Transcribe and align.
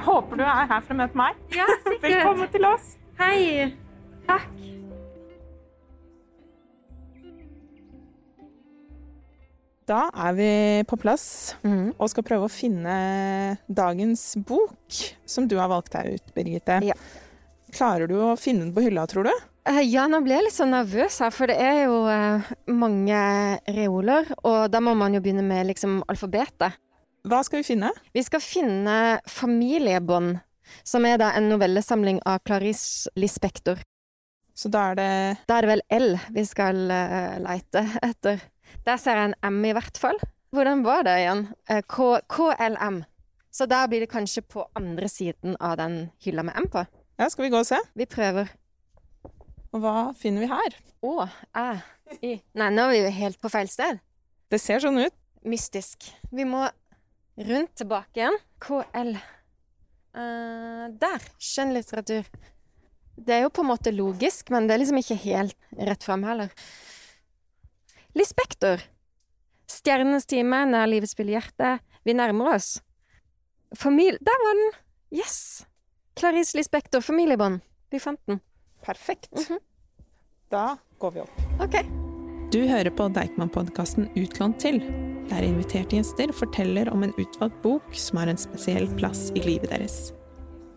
Jeg 0.00 0.06
håper 0.06 0.38
du 0.40 0.42
er 0.48 0.64
her 0.64 0.78
for 0.80 0.94
å 0.94 0.96
møte 0.96 1.18
meg. 1.20 1.40
Ja, 1.52 1.66
sikkert. 1.84 2.04
Velkommen 2.06 2.48
til 2.48 2.64
oss. 2.64 2.84
Hei. 3.18 3.66
Takk. 4.24 4.46
Da 9.92 10.00
er 10.24 10.38
vi 10.40 10.48
på 10.88 10.96
plass 11.04 11.26
mm. 11.60 11.98
og 11.98 12.08
skal 12.14 12.24
prøve 12.24 12.48
å 12.48 12.54
finne 12.54 12.96
dagens 13.68 14.24
bok 14.40 15.04
som 15.28 15.50
du 15.52 15.58
har 15.60 15.68
valgt 15.68 15.92
deg 15.98 16.16
ut, 16.16 16.32
Birgitte. 16.32 16.80
Ja. 16.86 16.96
Klarer 17.76 18.08
du 18.08 18.16
å 18.24 18.34
finne 18.40 18.70
den 18.70 18.72
på 18.72 18.88
hylla, 18.88 19.04
tror 19.10 19.28
du? 19.28 19.34
Eh, 19.68 19.84
Ja, 19.84 20.08
nå 20.08 20.24
ble 20.24 20.38
jeg 20.38 20.48
litt 20.48 20.56
sånn 20.56 20.72
nervøs 20.72 21.20
her, 21.20 21.34
for 21.36 21.52
det 21.52 21.60
er 21.60 21.82
jo 21.90 22.06
eh, 22.08 22.54
mange 22.72 23.20
reoler, 23.68 24.32
og 24.40 24.70
da 24.72 24.80
må 24.80 24.96
man 24.96 25.12
jo 25.12 25.20
begynne 25.20 25.44
med 25.44 25.74
liksom 25.74 26.00
alfabetet. 26.08 26.80
Hva 27.28 27.42
skal 27.44 27.60
vi 27.60 27.68
finne? 27.74 27.90
Vi 28.16 28.22
skal 28.24 28.40
finne 28.40 28.96
Familiebånd, 29.28 30.38
som 30.86 31.04
er 31.04 31.18
da 31.20 31.32
en 31.36 31.50
novellesamling 31.50 32.22
av 32.28 32.40
Clarice 32.46 33.10
Lispector. 33.18 33.82
Så 34.56 34.70
da 34.72 34.90
er 34.90 34.96
det 34.98 35.10
Da 35.48 35.58
er 35.58 35.66
det 35.66 35.70
vel 35.70 35.82
L 35.96 36.08
vi 36.34 36.44
skal 36.48 36.80
uh, 36.88 37.36
leite 37.44 37.84
etter. 38.02 38.40
Der 38.86 39.00
ser 39.00 39.18
jeg 39.18 39.30
en 39.30 39.38
M 39.52 39.64
i 39.68 39.74
hvert 39.76 40.00
fall. 40.00 40.18
Hvordan 40.54 40.82
var 40.86 41.04
det 41.06 41.18
igjen? 41.20 41.44
Eh, 41.70 41.82
K 41.86 42.18
KLM. 42.28 43.02
Så 43.50 43.66
da 43.70 43.84
blir 43.90 44.02
det 44.04 44.10
kanskje 44.10 44.42
på 44.46 44.64
andre 44.78 45.08
siden 45.10 45.56
av 45.60 45.76
den 45.78 46.10
hylla 46.24 46.42
med 46.46 46.56
M 46.58 46.68
på. 46.70 46.84
Ja, 47.20 47.28
skal 47.30 47.46
vi 47.46 47.52
gå 47.52 47.60
og 47.60 47.68
se? 47.68 47.78
Vi 47.98 48.06
prøver. 48.10 48.50
Og 49.70 49.82
hva 49.82 50.10
finner 50.18 50.42
vi 50.42 50.50
her? 50.50 50.76
Å, 51.06 51.28
æ, 51.54 51.66
i 52.26 52.32
Nei, 52.58 52.70
nå 52.74 52.88
er 52.88 52.94
vi 52.94 53.02
jo 53.04 53.12
helt 53.20 53.40
på 53.42 53.50
feil 53.52 53.70
sted. 53.70 54.00
Det 54.50 54.58
ser 54.58 54.82
sånn 54.82 54.98
ut. 54.98 55.14
Mystisk. 55.46 56.10
Vi 56.34 56.44
må 56.48 56.66
rundt 57.36 57.74
tilbake 57.78 58.20
igjen. 58.20 58.38
KL. 58.62 59.12
Uh, 60.16 60.86
der. 61.00 61.26
Skjønnlitteratur. 61.38 62.28
Det 63.20 63.36
er 63.36 63.44
jo 63.44 63.52
på 63.52 63.64
en 63.64 63.70
måte 63.70 63.92
logisk, 63.92 64.50
men 64.54 64.66
det 64.66 64.74
er 64.74 64.82
liksom 64.82 65.00
ikke 65.00 65.18
helt 65.26 65.56
rett 65.90 66.04
fram 66.06 66.24
heller. 66.24 66.52
Lispektor. 68.16 68.82
Stjernenes 69.70 70.26
time, 70.26 70.64
nær 70.66 70.88
livets 70.90 71.14
spiller 71.14 71.38
hjerte. 71.38 71.76
Vi 72.04 72.16
nærmer 72.16 72.56
oss. 72.56 72.78
Familie... 73.78 74.18
Der 74.24 74.44
var 74.44 74.56
den! 74.58 74.72
Yes! 75.14 75.66
Clarice 76.18 76.56
Lispektor, 76.58 77.00
familiebånd. 77.00 77.60
Vi 77.90 78.00
fant 78.02 78.20
den. 78.26 78.40
Perfekt. 78.82 79.30
Mhm. 79.36 79.60
Da 80.50 80.76
går 80.98 81.10
vi 81.14 81.20
opp. 81.22 81.42
Ok. 81.62 81.76
Du 82.50 82.64
hører 82.66 82.90
på 82.90 83.06
Deichman-podkasten 83.14 84.08
Utlånt 84.18 84.58
til, 84.58 84.80
der 85.30 85.46
inviterte 85.46 85.96
gjester 85.96 86.32
forteller 86.34 86.90
om 86.92 87.04
en 87.06 87.14
utvalgt 87.16 87.60
bok 87.62 87.94
som 87.96 88.20
har 88.20 88.30
en 88.30 88.40
spesiell 88.40 88.88
plass 88.98 89.28
i 89.38 89.44
livet 89.44 89.70
deres. 89.70 90.10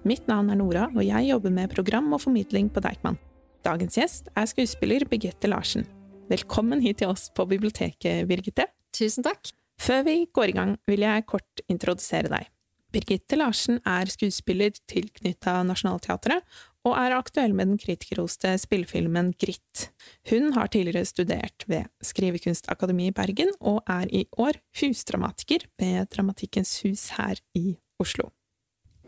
Mitt 0.08 0.28
navn 0.28 0.52
er 0.52 0.60
Nora, 0.60 0.90
og 0.92 1.04
jeg 1.06 1.30
jobber 1.30 1.54
med 1.56 1.72
program 1.74 2.12
og 2.14 2.22
formidling 2.26 2.70
på 2.74 2.84
Deichman. 2.84 3.20
Dagens 3.64 3.98
gjest 3.98 4.30
er 4.36 4.50
skuespiller 4.52 5.06
Birgitte 5.08 5.48
Larsen. 5.48 5.88
Velkommen 6.30 6.82
hit 6.84 7.00
til 7.02 7.12
oss 7.12 7.30
på 7.36 7.46
biblioteket, 7.48 8.28
Birgitte. 8.28 8.68
Tusen 8.96 9.24
takk. 9.26 9.54
Før 9.80 10.04
vi 10.08 10.18
går 10.32 10.52
i 10.52 10.58
gang, 10.58 10.76
vil 10.88 11.06
jeg 11.06 11.26
kort 11.28 11.64
introdusere 11.72 12.30
deg. 12.32 12.50
Birgitte 12.94 13.40
Larsen 13.40 13.80
er 13.90 14.10
skuespiller 14.12 14.76
tilknytta 14.92 15.56
Nationaltheatret, 15.66 16.46
og 16.84 16.98
er 17.00 17.16
aktuell 17.16 17.54
med 17.56 17.72
den 17.72 17.80
kritikerroste 17.80 18.52
spillefilmen 18.60 19.32
Gritt. 19.40 19.88
Hun 20.30 20.52
har 20.54 20.70
tidligere 20.70 21.08
studert 21.08 21.66
ved 21.72 21.88
Skrivekunstakademiet 22.04 23.14
i 23.14 23.16
Bergen, 23.18 23.54
og 23.62 23.82
er 23.90 24.12
i 24.12 24.26
år 24.38 24.60
husdramatiker 24.82 25.66
ved 25.80 26.12
Dramatikkens 26.14 26.76
hus 26.84 27.08
her 27.18 27.40
i 27.58 27.78
Oslo. 28.04 28.30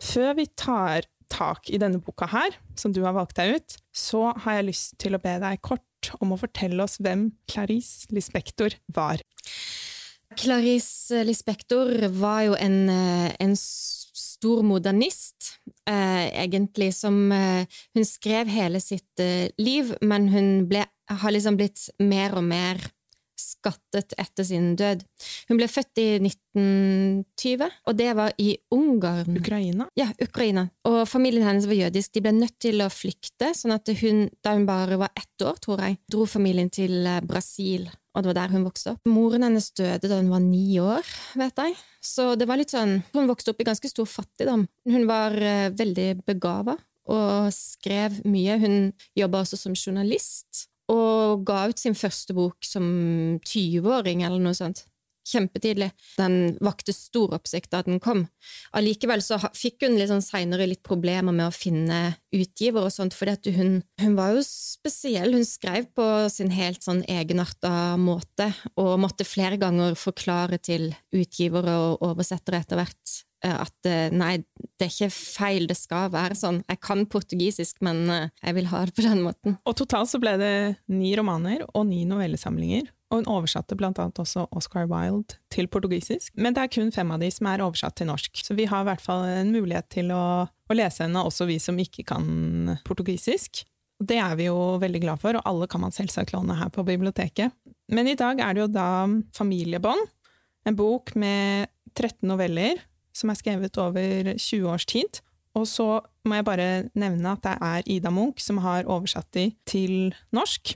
Før 0.01 0.33
vi 0.39 0.47
tar 0.57 1.05
tak 1.31 1.69
i 1.69 1.79
denne 1.81 2.01
boka 2.01 2.29
her, 2.31 2.55
som 2.79 2.93
du 2.93 3.03
har 3.03 3.15
valgt 3.15 3.37
deg 3.37 3.57
ut, 3.57 3.77
så 3.93 4.29
har 4.45 4.59
jeg 4.59 4.69
lyst 4.71 4.97
til 5.01 5.17
å 5.17 5.21
be 5.21 5.35
deg 5.41 5.61
kort 5.65 5.83
om 6.21 6.33
å 6.33 6.39
fortelle 6.39 6.81
oss 6.83 6.99
hvem 7.01 7.29
Clarice 7.49 8.09
Lispector 8.13 8.77
var. 8.93 9.21
Clarice 10.35 11.23
Lispector 11.27 12.07
var 12.17 12.41
jo 12.47 12.57
en, 12.59 12.89
eh, 12.89 13.35
en 13.39 13.55
stor 13.55 14.63
modernist, 14.63 15.59
eh, 15.89 16.43
egentlig, 16.43 16.93
som 16.93 17.31
eh, 17.31 17.65
Hun 17.93 18.05
skrev 18.05 18.47
hele 18.47 18.81
sitt 18.81 19.19
eh, 19.19 19.49
liv, 19.57 19.95
men 20.01 20.27
hun 20.29 20.67
ble, 20.67 20.85
har 21.09 21.31
liksom 21.31 21.57
blitt 21.57 21.89
mer 21.99 22.35
og 22.35 22.43
mer 22.43 22.81
skattet 23.39 24.13
etter 24.17 24.45
sin 24.47 24.73
død. 24.79 25.03
Hun 25.49 25.59
ble 25.59 25.67
født 25.69 26.01
i 26.01 26.07
1920, 26.21 27.65
og 27.87 27.97
det 27.97 28.11
var 28.17 28.35
i 28.41 28.53
Ungarn. 28.75 29.37
Ukraina? 29.39 29.89
Ja, 29.99 30.07
Ukraina. 30.21 30.67
Og 30.87 31.01
familien 31.09 31.45
hennes 31.47 31.67
var 31.69 31.77
jødisk. 31.77 32.13
De 32.15 32.23
ble 32.25 32.35
nødt 32.37 32.57
til 32.63 32.83
å 32.83 32.91
flykte, 32.93 33.51
sånn 33.57 33.75
at 33.75 33.91
hun, 34.01 34.25
da 34.45 34.55
hun 34.55 34.67
bare 34.69 34.99
var 35.01 35.13
ett 35.17 35.45
år, 35.45 35.59
tror 35.63 35.83
jeg, 35.83 35.99
dro 36.11 36.27
familien 36.29 36.71
til 36.73 37.01
eh, 37.03 37.21
Brasil, 37.25 37.89
og 38.15 38.23
det 38.23 38.31
var 38.31 38.37
der 38.37 38.53
hun 38.55 38.65
vokste 38.65 38.93
opp. 38.95 39.01
Moren 39.11 39.43
hennes 39.43 39.67
døde 39.75 40.07
da 40.07 40.19
hun 40.21 40.31
var 40.31 40.43
ni 40.43 40.79
år, 40.79 41.03
vet 41.35 41.59
jeg. 41.59 41.75
Så 42.05 42.31
det 42.39 42.47
var 42.47 42.59
litt 42.59 42.71
sånn 42.71 42.99
Hun 43.15 43.27
vokste 43.27 43.51
opp 43.51 43.61
i 43.61 43.67
ganske 43.67 43.89
stor 43.89 44.07
fattigdom. 44.07 44.67
Hun 44.87 45.07
var 45.09 45.35
uh, 45.35 45.73
veldig 45.75 46.09
begava 46.27 46.77
og 47.11 47.51
skrev 47.53 48.21
mye. 48.25 48.57
Hun 48.61 48.77
jobba 49.17 49.43
også 49.43 49.59
som 49.59 49.75
journalist, 49.77 50.69
og 50.89 51.43
ga 51.45 51.65
ut 51.69 51.81
sin 51.81 51.97
første 51.97 52.33
bok 52.37 52.65
som 52.65 52.85
20-åring, 53.45 54.23
eller 54.25 54.41
noe 54.41 54.57
sånt. 54.57 54.85
Kjempetidlig. 55.25 55.89
Den 56.19 56.55
vakte 56.63 56.93
stor 56.93 57.33
oppsikt 57.37 57.71
da 57.73 57.81
den 57.85 57.99
kom. 58.03 58.25
Allikevel 58.77 59.23
så 59.25 59.39
fikk 59.57 59.87
hun 59.87 59.97
litt 59.97 60.11
sånn 60.11 60.23
seinere 60.23 60.67
litt 60.69 60.83
problemer 60.85 61.33
med 61.33 61.49
å 61.49 61.55
finne 61.55 62.01
utgiver 62.35 62.85
og 62.85 62.93
sånt, 62.93 63.15
fordi 63.17 63.55
hun, 63.55 63.79
hun 64.01 64.17
var 64.17 64.35
jo 64.35 64.43
spesiell. 64.45 65.33
Hun 65.33 65.47
skrev 65.47 65.89
på 65.97 66.05
sin 66.29 66.53
helt 66.53 66.85
sånn 66.85 67.01
egenarta 67.09 67.95
måte, 67.97 68.51
og 68.77 68.99
måtte 69.01 69.27
flere 69.27 69.57
ganger 69.61 69.97
forklare 69.97 70.59
til 70.61 70.91
utgivere 71.15 71.73
og 71.87 72.05
oversettere 72.05 72.61
etter 72.61 72.79
hvert 72.79 73.15
eh, 73.45 73.55
at 73.55 73.89
eh, 73.89 74.13
nei, 74.13 74.35
det 74.77 74.87
er 74.87 74.93
ikke 74.93 75.11
feil, 75.15 75.65
det 75.69 75.79
skal 75.79 76.11
være 76.13 76.37
sånn. 76.37 76.61
Jeg 76.69 76.81
kan 76.85 77.05
portugisisk, 77.09 77.81
men 77.85 78.05
eh, 78.13 78.29
jeg 78.43 78.59
vil 78.59 78.69
ha 78.69 78.85
det 78.85 78.95
på 78.97 79.05
den 79.07 79.25
måten. 79.25 79.57
Og 79.65 79.77
totalt 79.81 80.11
så 80.11 80.21
ble 80.21 80.37
det 80.41 80.55
ni 80.93 81.15
romaner 81.17 81.65
og 81.71 81.87
ni 81.89 82.03
novellesamlinger. 82.09 82.91
Og 83.11 83.21
hun 83.21 83.29
oversatte 83.29 83.77
blant 83.77 83.99
annet 84.01 84.17
også 84.21 84.47
Oscar 84.55 84.87
Wilde 84.89 85.37
til 85.53 85.69
portugisisk. 85.71 86.31
Men 86.41 86.55
det 86.55 86.63
er 86.63 86.73
kun 86.73 86.91
fem 86.93 87.11
av 87.13 87.21
de 87.21 87.29
som 87.31 87.47
er 87.51 87.63
oversatt 87.63 87.95
til 87.99 88.09
norsk. 88.09 88.41
Så 88.41 88.57
vi 88.57 88.65
har 88.69 88.81
i 88.81 88.89
hvert 88.89 89.03
fall 89.03 89.27
en 89.29 89.53
mulighet 89.53 89.87
til 89.93 90.09
å, 90.15 90.25
å 90.49 90.77
lese 90.77 91.05
henne, 91.05 91.21
også 91.21 91.47
vi 91.49 91.59
som 91.61 91.77
ikke 91.79 92.07
kan 92.09 92.25
portugisisk. 92.87 93.61
Det 94.03 94.17
er 94.19 94.33
vi 94.35 94.49
jo 94.49 94.75
veldig 94.81 95.03
glad 95.05 95.21
for, 95.21 95.37
og 95.37 95.47
alle 95.47 95.69
kan 95.71 95.85
man 95.85 95.93
selvsagt 95.95 96.33
låne 96.35 96.57
her 96.59 96.73
på 96.73 96.83
biblioteket. 96.87 97.53
Men 97.93 98.09
i 98.09 98.17
dag 98.19 98.41
er 98.41 98.55
det 98.55 98.65
jo 98.65 98.73
da 98.73 98.89
Familiebånd, 99.37 100.09
en 100.65 100.75
bok 100.75 101.13
med 101.19 101.69
13 101.93 102.25
noveller 102.27 102.81
som 103.15 103.31
er 103.31 103.39
skrevet 103.39 103.77
over 103.79 104.33
20 104.33 104.65
års 104.67 104.87
tid. 104.89 105.21
Og 105.55 105.67
så 105.69 105.87
må 106.27 106.39
jeg 106.39 106.47
bare 106.47 106.69
nevne 106.97 107.35
at 107.35 107.45
det 107.45 107.53
er 107.63 107.85
Ida 107.95 108.11
Munch 108.11 108.41
som 108.43 108.59
har 108.65 108.89
oversatt 108.91 109.29
de 109.37 109.51
til 109.69 110.09
norsk. 110.35 110.73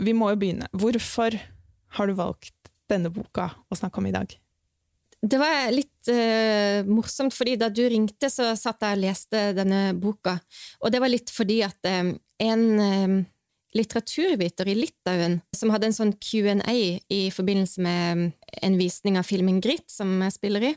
Vi 0.00 0.14
må 0.14 0.30
jo 0.30 0.38
begynne. 0.38 0.68
Hvorfor 0.70 1.34
har 1.96 2.08
du 2.08 2.16
valgt 2.18 2.54
denne 2.90 3.12
boka 3.14 3.50
å 3.70 3.78
snakke 3.78 4.00
om 4.00 4.08
i 4.10 4.14
dag? 4.14 4.32
Det 5.20 5.36
var 5.36 5.68
litt 5.74 6.08
uh, 6.08 6.80
morsomt, 6.88 7.34
fordi 7.36 7.58
da 7.60 7.68
du 7.68 7.82
ringte, 7.92 8.30
så 8.32 8.54
satt 8.56 8.80
jeg 8.86 8.96
og 8.96 9.02
leste 9.02 9.50
denne 9.56 9.90
boka. 10.00 10.38
Og 10.80 10.94
det 10.94 11.02
var 11.02 11.12
litt 11.12 11.32
fordi 11.34 11.60
at 11.66 11.90
um, 11.92 12.14
en 12.40 12.64
um, 12.80 13.18
litteraturviter 13.76 14.68
i 14.68 14.74
Litauen, 14.74 15.38
som 15.56 15.70
hadde 15.74 15.90
en 15.90 15.96
sånn 15.96 16.12
Q&A 16.18 16.74
i 17.12 17.20
forbindelse 17.34 17.84
med 17.84 18.30
en 18.64 18.78
visning 18.80 19.18
av 19.20 19.28
filmen 19.28 19.60
Gritt, 19.62 19.86
som 19.92 20.10
jeg 20.24 20.34
spiller 20.34 20.70
i, 20.70 20.74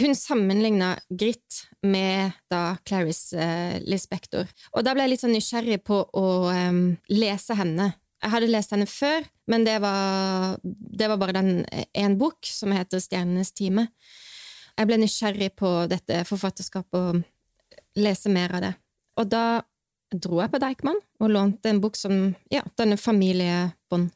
hun 0.00 0.16
sammenligna 0.16 0.94
Gritt 1.10 1.66
med 1.84 2.32
da 2.50 2.78
Clarice 2.88 3.36
eh, 3.36 3.74
Lispector. 3.84 4.48
Og 4.72 4.86
da 4.86 4.94
ble 4.94 5.04
jeg 5.04 5.12
litt 5.12 5.24
sånn 5.24 5.34
nysgjerrig 5.36 5.82
på 5.84 5.98
å 6.08 6.28
um, 6.48 6.84
lese 7.12 7.56
henne. 7.58 7.90
Jeg 8.22 8.30
hadde 8.30 8.50
lest 8.52 8.70
henne 8.74 8.86
før, 8.86 9.24
men 9.50 9.64
det 9.66 9.80
var, 9.82 10.58
det 10.62 11.08
var 11.10 11.18
bare 11.18 11.34
den 11.40 11.64
én 11.98 12.14
bok 12.20 12.46
som 12.46 12.70
heter 12.74 13.02
Stjernenes 13.02 13.50
time. 13.56 13.88
Jeg 14.78 14.88
ble 14.88 14.98
nysgjerrig 15.02 15.50
på 15.58 15.70
dette 15.90 16.22
forfatterskapet 16.28 16.98
og 17.00 17.98
lese 17.98 18.30
mer 18.32 18.54
av 18.56 18.64
det. 18.64 18.72
Og 19.20 19.28
da 19.28 19.44
dro 20.12 20.40
jeg 20.40 20.52
på 20.52 20.60
Deichman 20.62 21.00
og 21.22 21.32
lånte 21.32 21.72
en 21.72 21.80
bok 21.82 21.98
som 21.98 22.32
ja, 22.52 22.62
denne 22.78 22.98
familiebånd. 23.00 24.10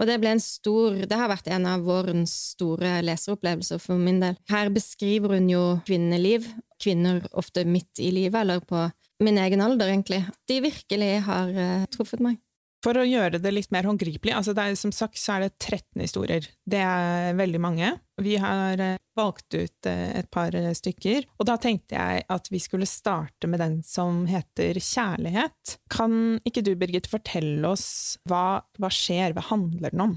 Og 0.00 0.08
det 0.08 0.16
ble 0.22 0.30
en 0.32 0.40
stor 0.40 0.94
Det 1.04 1.18
har 1.18 1.28
vært 1.28 1.50
en 1.52 1.66
av 1.68 1.82
vårens 1.84 2.32
store 2.54 3.00
leseropplevelser 3.04 3.82
for 3.82 4.00
min 4.00 4.22
del. 4.22 4.38
Her 4.48 4.70
beskriver 4.72 5.36
hun 5.36 5.50
jo 5.52 5.64
kvinneliv, 5.86 6.46
kvinner 6.80 7.20
ofte 7.36 7.66
midt 7.68 8.00
i 8.00 8.08
livet, 8.14 8.40
eller 8.40 8.64
på 8.64 8.86
min 9.22 9.38
egen 9.38 9.60
alder, 9.62 9.92
egentlig. 9.92 10.22
De 10.48 10.62
virkelig 10.64 11.10
har 11.28 11.52
uh, 11.52 11.84
truffet 11.92 12.24
meg. 12.24 12.40
For 12.82 12.98
å 12.98 13.04
gjøre 13.06 13.38
det 13.38 13.52
litt 13.52 13.70
mer 13.74 13.86
håndgripelig, 13.86 14.32
altså 14.34 14.54
er, 14.58 14.74
som 14.78 14.90
sagt 14.94 15.20
så 15.20 15.36
er 15.36 15.44
det 15.44 15.52
13 15.60 16.02
historier. 16.02 16.48
Det 16.66 16.80
er 16.82 17.36
veldig 17.38 17.60
mange. 17.62 17.92
Vi 18.22 18.34
har 18.42 18.80
eh, 18.82 18.98
valgt 19.18 19.54
ut 19.54 19.88
eh, 19.88 20.08
et 20.18 20.28
par 20.34 20.54
eh, 20.58 20.72
stykker, 20.74 21.28
og 21.38 21.46
da 21.46 21.56
tenkte 21.62 21.94
jeg 21.94 22.24
at 22.26 22.50
vi 22.50 22.58
skulle 22.62 22.88
starte 22.90 23.46
med 23.50 23.62
den 23.62 23.78
som 23.86 24.24
heter 24.26 24.80
Kjærlighet. 24.82 25.76
Kan 25.94 26.40
ikke 26.48 26.64
du, 26.66 26.74
Birgit, 26.78 27.06
fortelle 27.10 27.70
oss 27.70 28.18
hva, 28.30 28.64
hva 28.82 28.90
skjer, 28.90 29.36
hva 29.36 29.46
handler 29.52 29.94
den 29.94 30.06
om? 30.08 30.16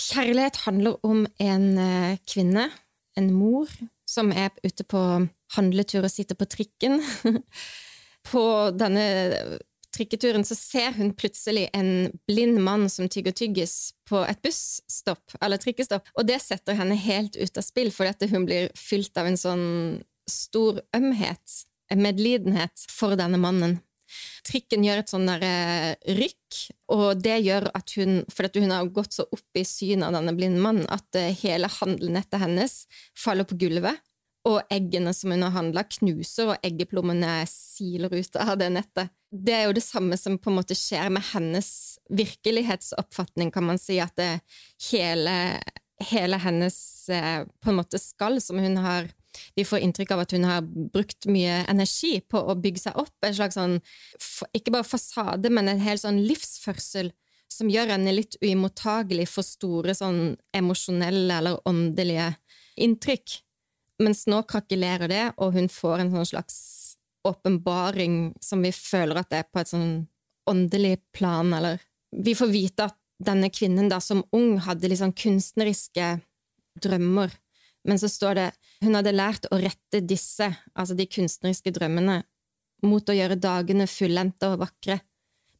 Kjærlighet 0.00 0.62
handler 0.64 0.96
om 1.04 1.26
en 1.44 1.66
kvinne, 2.24 2.70
en 3.20 3.28
mor, 3.36 3.68
som 4.08 4.32
er 4.32 4.48
ute 4.64 4.86
på 4.88 5.02
handletur 5.58 6.06
og 6.06 6.12
sitter 6.14 6.38
på 6.40 6.48
trikken. 6.48 7.02
på 8.32 8.44
denne 8.72 9.04
trikketuren 9.92 10.44
så 10.44 10.56
ser 10.56 10.96
hun 10.96 11.12
plutselig 11.16 11.68
en 11.76 12.10
blind 12.28 12.60
mann 12.64 12.88
som 12.90 13.08
tygger 13.12 13.34
tyggis 13.36 13.92
på 14.08 14.22
et 14.24 14.40
busstopp, 14.44 15.36
eller 15.40 15.60
trikkestopp, 15.60 16.08
og 16.16 16.26
det 16.28 16.40
setter 16.44 16.78
henne 16.78 16.96
helt 16.98 17.36
ut 17.36 17.60
av 17.60 17.66
spill, 17.66 17.92
fordi 17.94 18.30
hun 18.32 18.48
blir 18.48 18.72
fylt 18.78 19.16
av 19.20 19.28
en 19.28 19.40
sånn 19.40 19.66
stor 20.30 20.80
ømhet, 20.96 21.62
en 21.92 22.04
medlidenhet, 22.04 22.86
for 22.90 23.18
denne 23.18 23.40
mannen. 23.40 23.80
Trikken 24.44 24.84
gjør 24.84 25.00
et 25.00 25.12
sånn 25.12 25.28
der 25.28 25.44
rykk, 26.18 26.62
og 26.92 27.22
det 27.24 27.38
gjør 27.46 27.70
at 27.76 27.94
hun 27.96 28.22
fordi 28.32 28.64
hun 28.64 28.74
har 28.74 28.90
gått 28.92 29.16
så 29.16 29.24
opp 29.24 29.58
i 29.58 29.64
synet 29.64 30.08
av 30.08 30.18
denne 30.18 30.34
blinde 30.36 30.60
mannen 30.60 30.88
at 30.92 31.16
eh, 31.16 31.32
hele 31.40 31.70
handlenettet 31.80 32.42
hennes 32.42 32.82
faller 33.18 33.48
på 33.48 33.56
gulvet, 33.62 34.02
og 34.48 34.60
eggene 34.74 35.14
som 35.14 35.32
hun 35.32 35.46
har 35.46 35.54
handla, 35.54 35.86
knuser, 35.86 36.52
og 36.52 36.66
eggeplommene 36.66 37.42
siler 37.48 38.12
ut 38.12 38.38
av 38.42 38.56
det 38.60 38.72
nettet. 38.74 39.12
Det 39.32 39.52
er 39.56 39.62
jo 39.64 39.76
det 39.76 39.84
samme 39.84 40.16
som 40.20 40.36
på 40.36 40.50
en 40.50 40.58
måte 40.58 40.76
skjer 40.76 41.08
med 41.12 41.24
hennes 41.32 41.70
virkelighetsoppfatning, 42.12 43.52
kan 43.54 43.64
man 43.64 43.80
si, 43.80 43.96
at 44.02 44.12
det 44.20 44.42
hele, 44.90 45.36
hele 46.10 46.40
hennes 46.42 46.76
eh, 47.08 47.46
på 47.64 47.72
en 47.72 47.78
måte 47.80 48.00
skall 48.00 48.40
som 48.44 48.60
hun 48.60 48.76
har 48.84 49.10
Vi 49.56 49.64
får 49.64 49.80
inntrykk 49.80 50.10
av 50.12 50.20
at 50.26 50.32
hun 50.36 50.44
har 50.44 50.66
brukt 50.92 51.24
mye 51.24 51.62
energi 51.64 52.18
på 52.20 52.36
å 52.36 52.52
bygge 52.60 52.82
seg 52.82 52.98
opp 53.00 53.24
en 53.24 53.32
slags 53.32 53.56
sånn, 53.56 53.78
ikke 54.52 54.74
bare 54.74 54.84
fasade, 54.84 55.48
men 55.48 55.70
en 55.72 55.80
hel 55.80 55.96
sånn 55.96 56.18
livsførsel 56.20 57.08
som 57.48 57.70
gjør 57.72 57.94
henne 57.94 58.12
litt 58.12 58.36
uimottagelig 58.44 59.30
for 59.32 59.46
store 59.46 59.96
sånn 59.96 60.36
emosjonelle 60.52 61.40
eller 61.40 61.64
åndelige 61.68 62.28
inntrykk. 62.84 63.38
Mens 64.04 64.26
nå 64.28 64.42
krakelerer 64.48 65.08
det, 65.08 65.24
og 65.40 65.56
hun 65.56 65.72
får 65.72 66.04
en 66.04 66.12
sånn 66.18 66.30
slags 66.34 66.60
åpenbaring 67.24 68.34
som 68.40 68.62
vi 68.62 68.72
føler 68.74 69.20
at 69.20 69.30
det 69.30 69.42
er 69.42 69.48
på 69.50 69.62
et 69.62 69.70
sånn 69.70 69.92
åndelig 70.50 70.98
plan, 71.14 71.52
eller 71.54 71.80
Vi 72.12 72.34
får 72.34 72.48
vite 72.52 72.84
at 72.90 72.96
denne 73.16 73.48
kvinnen 73.48 73.88
da 73.88 73.96
som 74.00 74.24
ung 74.36 74.58
hadde 74.60 74.96
sånn 74.96 75.14
kunstneriske 75.16 76.20
drømmer, 76.82 77.30
men 77.88 77.98
så 77.98 78.08
står 78.08 78.34
det 78.34 78.48
hun 78.84 78.98
hadde 78.98 79.14
lært 79.16 79.46
å 79.48 79.56
rette 79.56 80.02
disse, 80.04 80.50
altså 80.74 80.94
de 80.94 81.06
kunstneriske 81.06 81.72
drømmene, 81.72 82.22
mot 82.82 83.08
å 83.08 83.16
gjøre 83.16 83.40
dagene 83.40 83.86
fullendte 83.86 84.50
og 84.52 84.60
vakre. 84.66 84.98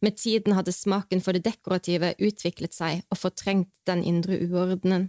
Med 0.02 0.18
tiden 0.18 0.52
hadde 0.52 0.74
smaken 0.76 1.22
for 1.24 1.32
det 1.32 1.46
dekorative 1.46 2.12
utviklet 2.18 2.74
seg 2.74 3.00
og 3.08 3.22
fortrengt 3.22 3.72
den 3.86 4.04
indre 4.04 4.36
uordenen. 4.42 5.08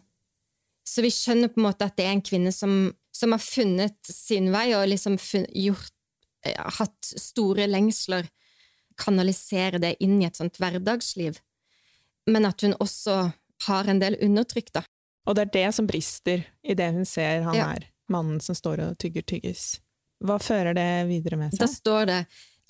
Så 0.87 1.03
vi 1.03 1.11
skjønner 1.11 1.51
på 1.51 1.59
en 1.59 1.67
måte 1.67 1.89
at 1.89 1.97
det 1.97 2.05
er 2.05 2.15
en 2.15 2.23
kvinne 2.23 2.55
som 2.55 2.93
som 3.15 3.31
har 3.31 3.41
funnet 3.41 3.99
sin 4.09 4.49
vei 4.53 4.73
og 4.75 4.87
liksom 4.89 5.17
gjort, 5.21 5.93
ja, 5.93 6.02
hatt 6.79 7.13
store 7.19 7.67
lengsler, 7.67 8.27
kanalisere 8.99 9.79
det 9.81 9.95
inn 10.03 10.19
i 10.21 10.27
et 10.27 10.37
sånt 10.37 10.59
hverdagsliv, 10.61 11.39
men 12.29 12.45
at 12.45 12.61
hun 12.61 12.75
også 12.83 13.31
har 13.67 13.89
en 13.89 14.01
del 14.01 14.17
undertrykk, 14.21 14.73
da. 14.75 14.83
Og 15.27 15.37
det 15.37 15.47
er 15.47 15.53
det 15.55 15.67
som 15.75 15.87
brister 15.87 16.43
i 16.63 16.75
det 16.75 16.89
hun 16.95 17.07
ser 17.07 17.45
han 17.47 17.57
ja. 17.57 17.69
er, 17.77 17.87
mannen 18.11 18.41
som 18.43 18.57
står 18.57 18.83
og 18.83 18.97
tygger 19.01 19.25
tyggis. 19.27 19.77
Hva 20.23 20.37
fører 20.39 20.75
det 20.75 20.87
videre 21.09 21.39
med 21.39 21.53
seg? 21.53 21.63
Da 21.63 21.69
står 21.71 22.09
det, 22.11 22.19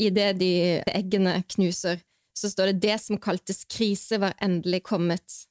idet 0.02 0.30
de 0.40 0.54
eggene 0.94 1.40
knuser, 1.56 2.02
så 2.34 2.50
står 2.50 2.72
det 2.72 2.82
'det 2.82 2.98
som 3.02 3.18
kaltes 3.22 3.64
krise 3.70 4.18
var 4.18 4.34
endelig 4.42 4.84
kommet' 4.84 5.46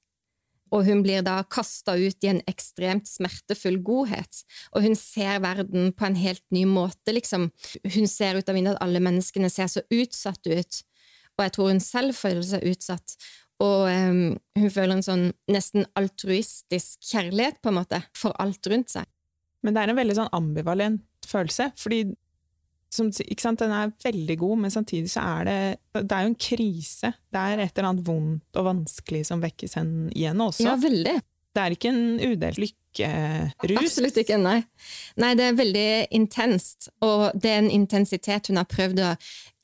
og 0.72 0.86
hun 0.86 1.02
blir 1.04 1.24
da 1.24 1.40
kasta 1.52 1.94
ut 2.00 2.24
i 2.24 2.30
en 2.30 2.40
ekstremt 2.50 3.08
smertefull 3.10 3.76
godhet. 3.84 4.42
Og 4.72 4.86
hun 4.86 4.96
ser 4.98 5.42
verden 5.44 5.92
på 5.96 6.08
en 6.08 6.16
helt 6.16 6.44
ny 6.54 6.64
måte, 6.68 7.12
liksom. 7.12 7.50
Hun 7.84 8.08
ser 8.08 8.40
ut 8.40 8.48
av 8.48 8.56
vinduet 8.56 8.78
at 8.78 8.84
alle 8.84 9.02
menneskene 9.04 9.52
ser 9.52 9.68
så 9.68 9.84
utsatt 9.92 10.48
ut, 10.48 10.82
og 11.36 11.46
jeg 11.46 11.54
tror 11.56 11.70
hun 11.72 11.80
selv 11.82 12.16
føler 12.16 12.44
seg 12.44 12.66
utsatt. 12.72 13.16
Og 13.62 13.86
um, 13.86 14.34
hun 14.58 14.72
føler 14.74 14.96
en 14.96 15.06
sånn 15.06 15.24
nesten 15.52 15.86
altruistisk 15.98 17.04
kjærlighet, 17.12 17.60
på 17.62 17.70
en 17.70 17.78
måte, 17.78 18.02
for 18.16 18.36
alt 18.42 18.66
rundt 18.72 18.92
seg. 18.92 19.08
Men 19.62 19.74
det 19.76 19.82
er 19.82 19.92
en 19.92 20.00
veldig 20.00 20.18
sånn 20.18 20.32
ambivalent 20.34 21.28
følelse, 21.28 21.70
fordi 21.78 22.04
som, 22.92 23.10
Den 23.10 23.72
er 23.72 23.92
veldig 24.04 24.36
god, 24.38 24.58
men 24.64 24.72
samtidig 24.74 25.10
så 25.12 25.24
er 25.38 25.48
det 25.48 25.58
Det 26.02 26.16
er 26.16 26.26
jo 26.26 26.32
en 26.32 26.40
krise. 26.48 27.12
Det 27.32 27.42
er 27.42 27.62
et 27.64 27.76
eller 27.76 27.88
annet 27.90 28.06
vondt 28.06 28.60
og 28.60 28.68
vanskelig 28.68 29.24
som 29.28 29.42
vekkes 29.42 29.76
i 29.78 30.26
henne 30.26 30.48
også. 30.48 30.66
Ja, 30.66 30.76
veldig. 30.80 31.18
Det 31.52 31.60
er 31.60 31.74
ikke 31.74 31.90
en 31.92 32.04
udelt 32.20 32.60
lykkerus. 32.60 33.82
Absolutt 33.82 34.20
ikke, 34.22 34.38
nei. 34.40 34.62
Nei, 35.20 35.32
det 35.36 35.48
er 35.48 35.58
veldig 35.58 35.88
intenst, 36.16 36.88
og 37.04 37.26
det 37.36 37.50
er 37.52 37.60
en 37.60 37.72
intensitet 37.72 38.48
hun 38.48 38.60
har 38.60 38.68
prøvd 38.70 39.02
å 39.04 39.10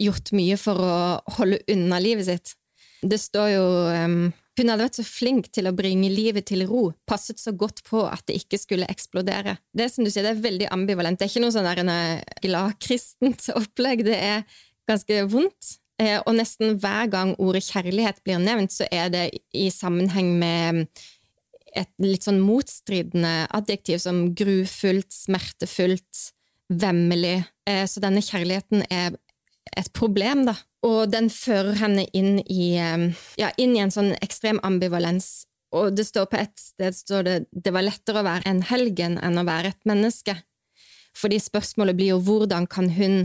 gjort 0.05 0.33
mye 0.37 0.59
for 0.61 0.85
å 0.85 0.99
holde 1.39 1.63
unna 1.73 2.01
livet 2.05 2.29
sitt. 2.29 2.53
Det 3.01 3.21
står 3.23 3.49
jo 3.55 3.65
um, 3.95 4.21
hun 4.59 4.71
hadde 4.73 4.85
vært 4.87 4.99
så 4.99 5.05
flink 5.07 5.51
til 5.55 5.69
å 5.71 5.75
bringe 5.77 6.11
livet 6.13 6.49
til 6.51 6.65
ro, 6.69 6.89
passet 7.09 7.41
så 7.41 7.53
godt 7.57 7.83
på 7.87 8.05
at 8.07 8.25
det 8.29 8.39
ikke 8.43 8.61
skulle 8.61 8.89
eksplodere. 8.91 9.57
Det 9.77 9.89
som 9.93 10.07
du 10.07 10.11
sier, 10.11 10.27
det 10.27 10.37
er 10.37 10.47
veldig 10.47 10.71
ambivalent. 10.75 11.19
Det 11.19 11.29
er 11.29 11.33
ikke 11.33 11.45
noe 11.45 11.55
sånn 11.55 11.69
der 11.69 12.25
gladkristent 12.45 13.51
opplegg. 13.61 14.07
Det 14.09 14.17
er 14.17 14.59
ganske 14.89 15.21
vondt. 15.31 15.77
Eh, 15.99 16.19
og 16.23 16.37
nesten 16.39 16.77
hver 16.79 17.11
gang 17.11 17.35
ordet 17.43 17.65
kjærlighet 17.67 18.23
blir 18.27 18.39
nevnt, 18.43 18.75
så 18.75 18.87
er 18.95 19.11
det 19.11 19.25
i 19.57 19.67
sammenheng 19.75 20.37
med 20.39 20.85
et 21.77 21.91
litt 22.01 22.25
sånn 22.27 22.41
motstridende 22.43 23.49
adjektiv 23.55 24.01
som 24.03 24.29
grufullt, 24.39 25.11
smertefullt, 25.13 26.29
vemmelig. 26.71 27.43
Eh, 27.69 27.85
så 27.91 28.03
denne 28.05 28.23
kjærligheten 28.25 28.87
er 28.89 29.19
et 29.77 29.91
problem, 29.97 30.47
da. 30.49 30.55
Og 30.87 31.11
den 31.11 31.27
fører 31.33 31.75
henne 31.81 32.05
inn 32.15 32.39
i, 32.47 32.77
um, 32.79 33.11
ja, 33.41 33.51
inn 33.59 33.75
i 33.75 33.83
en 33.83 33.95
sånn 33.95 34.13
ekstrem 34.23 34.61
ambivalens. 34.67 35.49
Og 35.75 35.93
det 35.97 36.07
står 36.09 36.29
på 36.31 36.39
et 36.41 36.55
sted 36.61 36.97
står 36.97 37.27
det 37.27 37.37
det 37.53 37.75
var 37.75 37.85
lettere 37.85 38.23
å 38.23 38.27
være 38.27 38.47
en 38.49 38.63
helgen 38.65 39.19
enn 39.21 39.41
å 39.41 39.47
være 39.49 39.75
et 39.75 39.89
menneske. 39.89 40.39
Fordi 41.19 41.41
spørsmålet 41.43 41.99
blir 41.99 42.15
jo 42.15 42.23
hvordan 42.23 42.69
kan 42.71 42.89
hun 42.95 43.19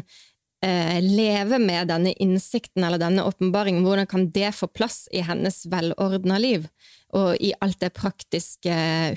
eh, 0.66 0.98
leve 1.04 1.60
med 1.62 1.92
denne 1.94 2.16
innsikten 2.24 2.84
eller 2.84 3.00
denne 3.00 3.26
åpenbaringen? 3.30 3.86
Hvordan 3.86 4.10
kan 4.10 4.28
det 4.34 4.50
få 4.58 4.68
plass 4.68 5.06
i 5.14 5.22
hennes 5.24 5.62
velordna 5.70 6.42
liv, 6.42 6.68
og 7.14 7.38
i 7.38 7.54
alt 7.62 7.80
det 7.84 7.94
praktiske 7.96 8.74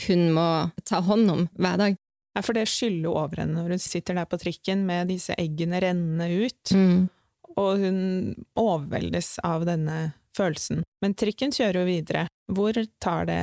hun 0.06 0.28
må 0.36 0.48
ta 0.84 1.00
hånd 1.00 1.32
om 1.32 1.46
hver 1.56 1.80
dag? 1.80 1.98
Ja, 2.36 2.44
for 2.44 2.52
det 2.52 2.66
skyller 2.68 3.16
over 3.16 3.40
henne 3.40 3.56
når 3.56 3.78
hun 3.78 3.80
sitter 3.80 4.18
der 4.18 4.28
på 4.28 4.36
trikken 4.38 4.84
med 4.84 5.08
disse 5.08 5.34
eggene 5.40 5.80
rennende 5.80 6.28
ut. 6.44 6.76
Mm 6.76 7.06
og 7.60 7.82
hun 7.82 7.98
overveldes 8.58 9.36
av 9.46 9.66
denne 9.68 9.98
følelsen. 10.36 10.82
Men 11.04 11.14
trikken 11.16 11.52
kjører 11.54 11.82
jo 11.82 11.88
videre. 11.88 12.26
Hvor 12.52 12.76
tar 13.02 13.26
det 13.26 13.36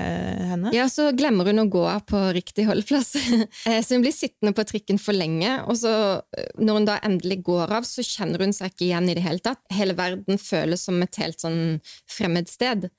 henne? 0.47 0.71
Ja, 0.75 0.85
så 0.91 1.09
glemmer 1.15 1.49
hun 1.49 1.65
å 1.65 1.67
gå 1.71 1.81
av 1.89 2.05
på 2.07 2.19
riktig 2.35 2.67
holdeplass. 2.69 3.15
Eh, 3.67 3.79
så 3.83 3.95
hun 3.95 4.03
blir 4.03 4.13
sittende 4.15 4.53
på 4.55 4.65
trikken 4.67 4.99
for 4.99 5.15
lenge, 5.15 5.51
og 5.69 5.77
så 5.79 5.93
eh, 6.35 6.49
når 6.59 6.77
hun 6.77 6.87
da 6.87 6.97
endelig 7.05 7.39
går 7.47 7.71
av, 7.79 7.87
så 7.87 8.03
kjenner 8.03 8.43
hun 8.43 8.55
seg 8.55 8.71
ikke 8.71 8.87
igjen 8.89 9.09
i 9.11 9.15
det 9.17 9.23
hele 9.23 9.43
tatt. 9.43 9.61
Hele 9.73 9.95
verden 9.97 10.39
føles 10.41 10.83
som 10.87 10.99
et 11.03 11.19
helt 11.21 11.39
sånn 11.43 11.79
fremmed 12.11 12.51
sted. 12.51 12.89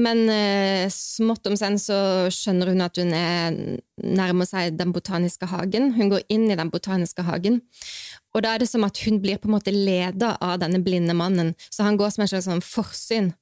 Men 0.00 0.22
eh, 0.32 0.86
smått 0.92 1.48
om 1.50 1.56
senn 1.58 1.78
så 1.80 2.28
skjønner 2.32 2.72
hun 2.72 2.84
at 2.84 3.00
hun 3.00 3.12
er 3.16 3.56
nærmer 4.00 4.48
seg 4.48 4.78
Den 4.78 4.94
botaniske 4.96 5.48
hagen. 5.50 5.92
Hun 5.96 6.12
går 6.12 6.24
inn 6.32 6.48
i 6.50 6.58
Den 6.58 6.72
botaniske 6.72 7.24
hagen, 7.26 7.60
og 8.34 8.44
da 8.44 8.54
er 8.54 8.62
det 8.62 8.70
som 8.70 8.86
at 8.86 9.00
hun 9.04 9.18
blir 9.22 9.40
på 9.42 9.50
en 9.50 9.56
måte 9.56 9.74
leda 9.74 10.36
av 10.40 10.60
denne 10.62 10.80
blinde 10.84 11.16
mannen. 11.18 11.54
Så 11.68 11.84
han 11.86 11.98
går 12.00 12.14
som 12.14 12.24
en 12.24 12.30
slags 12.30 12.48
sånn 12.48 12.64
forsyn 12.64 13.32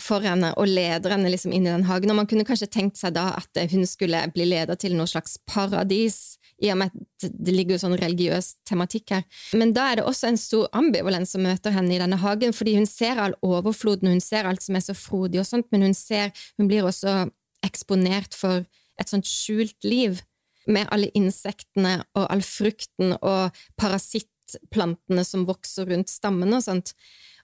for 0.00 0.24
henne 0.24 0.52
og 0.56 0.68
leder 0.70 1.12
henne 1.12 1.30
liksom 1.32 1.52
inn 1.54 1.66
i 1.66 1.72
den 1.72 1.86
hagen. 1.88 2.10
Og 2.12 2.18
man 2.18 2.28
kunne 2.30 2.46
kanskje 2.48 2.68
tenkt 2.72 3.00
seg 3.00 3.14
da 3.16 3.28
at 3.36 3.60
eh, 3.60 3.68
hun 3.72 3.86
skulle 3.88 4.22
bli 4.34 4.48
leder 4.48 4.78
til 4.80 4.96
noe 4.96 5.08
slags 5.10 5.36
paradis, 5.48 6.38
i 6.62 6.70
og 6.72 6.78
med 6.80 6.94
at 6.94 7.26
det 7.36 7.52
ligger 7.52 7.76
jo 7.76 7.82
sånn 7.82 7.98
religiøs 8.00 8.54
tematikk 8.68 9.12
her. 9.12 9.26
Men 9.60 9.74
da 9.76 9.90
er 9.90 10.00
det 10.00 10.06
også 10.08 10.30
en 10.30 10.40
stor 10.40 10.70
ambivalens 10.76 11.34
som 11.36 11.44
møter 11.44 11.74
henne 11.74 11.92
i 11.92 12.00
denne 12.00 12.16
hagen, 12.22 12.54
fordi 12.56 12.78
hun 12.78 12.88
ser 12.88 13.20
all 13.20 13.36
overfloden, 13.44 14.08
hun 14.14 14.24
ser 14.24 14.48
alt 14.48 14.64
som 14.64 14.78
er 14.78 14.86
så 14.86 14.96
frodig 14.96 15.42
og 15.42 15.48
sånt, 15.48 15.68
men 15.74 15.84
hun 15.84 15.96
ser, 15.96 16.32
hun 16.56 16.70
blir 16.70 16.88
også 16.88 17.26
eksponert 17.66 18.36
for 18.36 18.64
et 18.96 19.12
sånt 19.12 19.28
skjult 19.28 19.84
liv 19.84 20.22
med 20.66 20.88
alle 20.90 21.12
insektene 21.14 22.00
og 22.16 22.24
all 22.32 22.42
frukten 22.42 23.14
og 23.20 23.54
parasitter 23.78 24.35
plantene 24.72 25.24
som 25.26 25.46
vokser 25.48 25.88
rundt 25.90 26.12
stammene 26.12 26.58
og 26.58 26.64
sånt. 26.66 26.92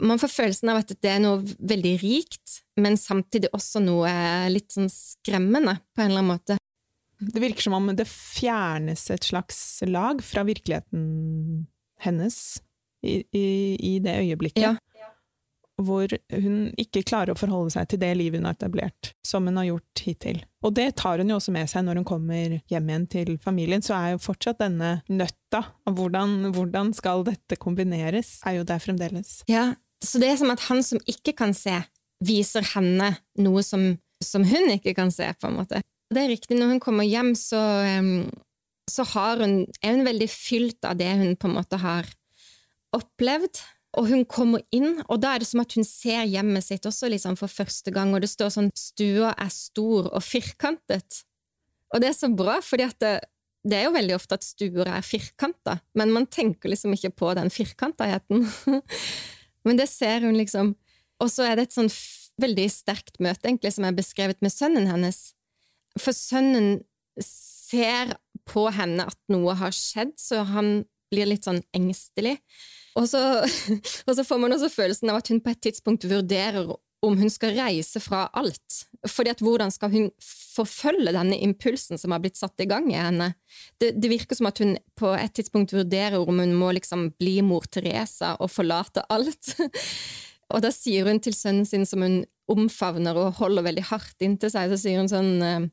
Man 0.02 0.21
får 0.21 0.32
følelsen 0.32 0.73
av 0.73 0.82
at 0.82 0.92
det 1.02 1.11
er 1.11 1.23
noe 1.23 1.42
veldig 1.42 1.94
rikt, 2.02 2.59
men 2.80 2.99
samtidig 3.00 3.52
også 3.54 3.82
noe 3.85 4.11
litt 4.52 4.75
sånn 4.75 4.90
skremmende, 4.92 5.78
på 5.94 6.02
en 6.02 6.11
eller 6.11 6.23
annen 6.23 6.35
måte. 6.35 6.59
Det 7.23 7.42
virker 7.42 7.68
som 7.68 7.76
om 7.78 7.92
det 7.94 8.09
fjernes 8.11 9.04
et 9.14 9.28
slags 9.30 9.59
lag 9.87 10.23
fra 10.26 10.42
virkeligheten 10.47 11.66
hennes 12.02 12.38
i, 13.06 13.21
i, 13.30 13.47
i 13.78 13.92
det 14.02 14.16
øyeblikket. 14.25 14.64
Ja. 14.64 14.75
Hvor 15.80 16.12
hun 16.30 16.56
ikke 16.78 17.04
klarer 17.08 17.32
å 17.32 17.38
forholde 17.38 17.72
seg 17.74 17.88
til 17.88 18.00
det 18.02 18.10
livet 18.18 18.42
hun 18.42 18.48
har 18.50 18.56
etablert, 18.58 19.12
som 19.24 19.46
hun 19.48 19.56
har 19.56 19.70
gjort 19.70 20.02
hittil. 20.04 20.42
Og 20.62 20.74
det 20.76 20.90
tar 21.00 21.22
hun 21.22 21.32
jo 21.32 21.38
også 21.38 21.54
med 21.54 21.70
seg 21.70 21.86
når 21.86 22.02
hun 22.02 22.08
kommer 22.08 22.58
hjem 22.70 22.90
igjen 22.90 23.06
til 23.10 23.32
familien, 23.42 23.82
så 23.82 23.96
er 23.96 24.12
jo 24.14 24.22
fortsatt 24.22 24.60
denne 24.60 24.98
nøtta 25.10 25.62
av 25.88 25.96
hvordan, 25.96 26.52
hvordan 26.54 26.92
skal 26.96 27.24
dette 27.26 27.58
kombineres, 27.60 28.36
er 28.46 28.60
jo 28.60 28.68
der 28.68 28.82
fremdeles. 28.84 29.40
Ja, 29.50 29.72
så 30.04 30.20
det 30.22 30.32
er 30.32 30.38
som 30.40 30.52
at 30.52 30.62
han 30.68 30.82
som 30.86 31.02
ikke 31.08 31.34
kan 31.38 31.54
se, 31.56 31.74
viser 32.22 32.66
henne 32.74 33.14
noe 33.42 33.64
som, 33.66 33.94
som 34.22 34.44
hun 34.46 34.70
ikke 34.76 34.94
kan 34.98 35.10
se, 35.14 35.26
på 35.38 35.48
en 35.48 35.58
måte. 35.62 35.82
Det 36.12 36.20
er 36.20 36.32
riktig, 36.34 36.58
når 36.58 36.74
hun 36.74 36.82
kommer 36.82 37.08
hjem, 37.08 37.32
så, 37.38 37.62
så 38.90 39.06
hun, 39.40 39.62
er 39.80 39.96
hun 39.96 40.04
veldig 40.06 40.28
fylt 40.30 40.84
av 40.88 40.98
det 41.00 41.10
hun 41.22 41.38
på 41.40 41.48
en 41.48 41.56
måte 41.56 41.80
har 41.80 42.10
opplevd. 42.92 43.62
Og 44.00 44.08
hun 44.08 44.22
kommer 44.25 44.62
inn, 44.72 45.02
og 45.04 45.20
da 45.20 45.34
er 45.34 45.42
det 45.42 45.50
som 45.50 45.61
at 45.61 45.75
hun 45.76 45.84
ser 45.84 46.25
hjemmet 46.25 46.64
sitt 46.64 46.87
også 46.88 47.11
liksom 47.12 47.37
for 47.37 47.52
første 47.52 47.92
gang, 47.92 48.14
og 48.14 48.22
det 48.25 48.30
står 48.32 48.54
sånn 48.54 48.70
'stua 48.72 49.34
er 49.37 49.52
stor 49.52 50.08
og 50.08 50.22
firkantet'. 50.25 51.25
Og 51.92 52.00
det 52.00 52.08
er 52.08 52.16
så 52.16 52.30
bra, 52.32 52.61
for 52.64 52.80
det, 52.80 52.88
det 53.68 53.76
er 53.76 53.84
jo 53.84 53.96
veldig 53.96 54.16
ofte 54.16 54.38
at 54.38 54.46
stuer 54.46 54.88
er 54.88 55.04
firkanta, 55.04 55.80
men 55.94 56.12
man 56.14 56.26
tenker 56.26 56.72
liksom 56.72 56.96
ikke 56.96 57.12
på 57.20 57.34
den 57.37 57.52
firkantaheten. 57.52 58.49
men 59.66 59.76
det 59.76 59.88
ser 59.92 60.25
hun 60.25 60.40
liksom. 60.40 60.75
Og 61.20 61.30
så 61.30 61.44
er 61.46 61.56
det 61.56 61.68
et 61.68 61.76
sånn 61.76 61.92
veldig 62.42 62.68
sterkt 62.72 63.20
møte, 63.20 63.44
egentlig, 63.44 63.75
som 63.76 63.84
er 63.84 63.96
beskrevet 63.96 64.40
med 64.42 64.54
sønnen 64.54 64.88
hennes. 64.88 65.34
For 66.00 66.16
sønnen 66.16 66.80
ser 67.20 68.16
på 68.49 68.66
henne 68.75 69.04
at 69.06 69.18
noe 69.30 69.54
har 69.61 69.75
skjedd, 69.76 70.16
så 70.18 70.42
han 70.49 70.82
blir 71.12 71.28
litt 71.28 71.44
sånn 71.46 71.61
engstelig. 71.76 72.38
Og 72.99 73.08
så, 73.08 73.20
og 74.06 74.16
så, 74.16 74.25
får 74.25 74.40
man 74.42 74.54
også 74.56 74.72
følelsen 74.72 75.12
av 75.12 75.20
at 75.22 75.30
hun 75.32 75.42
på 75.42 75.52
et 75.52 75.62
tidspunkt 75.68 76.08
vurderer 76.08 76.72
om 77.02 77.16
hun 77.18 77.30
skal 77.32 77.56
reise 77.56 78.00
fra 78.02 78.26
alt. 78.38 78.84
Fordi 79.11 79.32
at 79.32 79.40
hvordan 79.42 79.72
skal 79.75 79.90
hun 79.90 80.11
forfølge 80.22 81.14
denne 81.14 81.38
impulsen 81.42 81.99
som 81.99 82.14
har 82.14 82.22
blitt 82.22 82.38
satt 82.38 82.62
i 82.62 82.68
gang 82.70 82.87
i 82.92 82.99
henne? 83.00 83.32
Det, 83.82 83.96
det 83.99 84.11
virker 84.12 84.38
som 84.38 84.46
at 84.52 84.61
hun 84.62 84.76
på 84.99 85.11
et 85.18 85.34
tidspunkt 85.34 85.75
vurderer 85.75 86.20
om 86.20 86.38
hun 86.38 86.54
må 86.54 86.70
liksom 86.76 87.08
bli 87.18 87.40
mor 87.42 87.66
Teresa 87.66 88.37
og 88.38 88.52
forlate 88.54 89.02
alt. 89.11 89.56
Og 90.52 90.61
da 90.62 90.70
sier 90.75 91.08
hun 91.08 91.18
til 91.25 91.34
sønnen 91.34 91.66
sin, 91.66 91.87
som 91.88 92.04
hun 92.04 92.22
omfavner 92.52 93.16
og 93.16 93.38
holder 93.38 93.64
veldig 93.64 93.87
hardt 93.88 94.25
inntil 94.25 94.52
seg, 94.52 94.68
så 94.68 94.78
sier 94.78 95.00
hun 95.00 95.08
sånn 95.08 95.30
eh, 95.40 95.68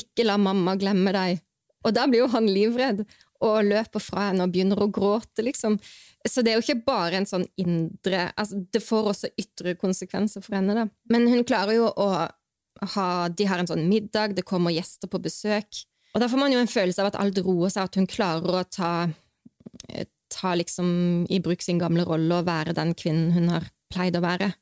Ikke 0.00 0.26
la 0.26 0.34
mamma 0.40 0.74
glemme 0.80 1.12
deg. 1.14 1.38
Og 1.84 1.94
da 1.94 2.08
blir 2.08 2.24
jo 2.24 2.30
han 2.32 2.48
livredd 2.48 3.04
og 3.42 3.66
løper 3.66 4.02
fra 4.02 4.28
henne 4.28 4.46
og 4.46 4.52
begynner 4.54 4.80
å 4.80 4.90
gråte, 4.92 5.42
liksom. 5.44 5.78
Så 6.26 6.44
det 6.44 6.52
er 6.52 6.60
jo 6.60 6.64
ikke 6.64 6.86
bare 6.86 7.18
en 7.18 7.28
sånn 7.28 7.44
indre 7.60 8.30
altså 8.40 8.62
Det 8.72 8.80
får 8.80 9.10
også 9.10 9.28
ytre 9.40 9.74
konsekvenser 9.76 10.44
for 10.44 10.56
henne, 10.56 10.76
da. 10.76 10.86
Men 11.12 11.28
hun 11.28 11.44
klarer 11.44 11.76
jo 11.76 11.90
å 11.90 12.08
ha 12.94 13.08
De 13.28 13.46
har 13.48 13.60
en 13.60 13.68
sånn 13.70 13.84
middag, 13.90 14.34
det 14.36 14.46
kommer 14.46 14.74
gjester 14.74 15.10
på 15.10 15.20
besøk. 15.22 15.84
Og 16.14 16.22
da 16.22 16.30
får 16.30 16.40
man 16.40 16.54
jo 16.54 16.62
en 16.62 16.70
følelse 16.70 17.02
av 17.02 17.10
at 17.10 17.20
alt 17.20 17.38
roer 17.42 17.72
seg, 17.74 17.88
at 17.88 17.98
hun 17.98 18.08
klarer 18.10 18.60
å 18.60 18.64
ta, 18.70 18.90
ta 20.30 20.54
liksom 20.54 21.26
i 21.26 21.40
bruk 21.42 21.62
sin 21.62 21.80
gamle 21.82 22.06
rolle 22.06 22.38
og 22.38 22.46
være 22.46 22.76
den 22.76 22.94
kvinnen 22.98 23.34
hun 23.34 23.50
har 23.50 23.66
pleid 23.92 24.16
å 24.18 24.22
være. 24.24 24.52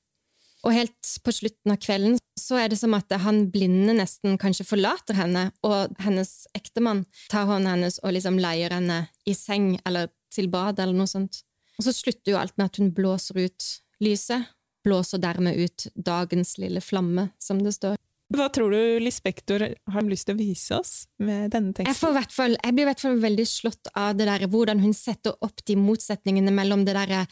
Og 0.62 0.74
helt 0.76 1.12
på 1.24 1.34
slutten 1.34 1.74
av 1.74 1.80
kvelden 1.82 2.18
så 2.38 2.58
er 2.62 2.70
det 2.72 2.78
som 2.80 2.94
at 2.96 3.10
han 3.24 3.44
blinde 3.52 3.96
nesten 3.98 4.38
kanskje 4.40 4.66
forlater 4.66 5.18
henne, 5.18 5.48
og 5.66 5.92
hennes 6.02 6.46
ektemann 6.56 7.04
tar 7.32 7.48
hånden 7.50 7.70
hennes 7.74 7.98
og 8.02 8.14
liksom 8.16 8.38
leier 8.42 8.74
henne 8.74 9.04
i 9.28 9.34
seng 9.36 9.74
eller 9.86 10.12
til 10.32 10.48
bad 10.52 10.80
eller 10.80 10.96
noe 10.96 11.10
sånt. 11.10 11.42
Og 11.78 11.86
så 11.86 11.94
slutter 11.96 12.34
jo 12.34 12.38
alt 12.40 12.54
med 12.56 12.70
at 12.70 12.78
hun 12.80 12.92
blåser 12.94 13.42
ut 13.42 13.68
lyset, 14.02 14.48
blåser 14.86 15.20
dermed 15.22 15.58
ut 15.58 15.88
dagens 15.94 16.56
lille 16.62 16.82
flamme, 16.84 17.30
som 17.42 17.60
det 17.62 17.74
står. 17.76 17.98
Hva 18.32 18.46
tror 18.48 18.72
du 18.72 19.00
Lispektor 19.02 19.64
har 19.92 20.04
lyst 20.08 20.28
til 20.28 20.36
å 20.36 20.40
vise 20.40 20.76
oss 20.78 20.92
med 21.20 21.52
denne 21.52 21.74
teksten? 21.76 21.90
Jeg, 21.92 22.30
fall, 22.32 22.56
jeg 22.56 22.74
blir 22.74 22.86
i 22.86 22.88
hvert 22.88 23.02
fall 23.02 23.18
veldig 23.20 23.44
slått 23.48 23.90
av 23.98 24.14
det 24.16 24.28
der, 24.30 24.46
hvordan 24.48 24.80
hun 24.80 24.94
setter 24.96 25.36
opp 25.44 25.60
de 25.68 25.76
motsetningene 25.76 26.54
mellom 26.54 26.86
det 26.86 26.96
derre 26.96 27.26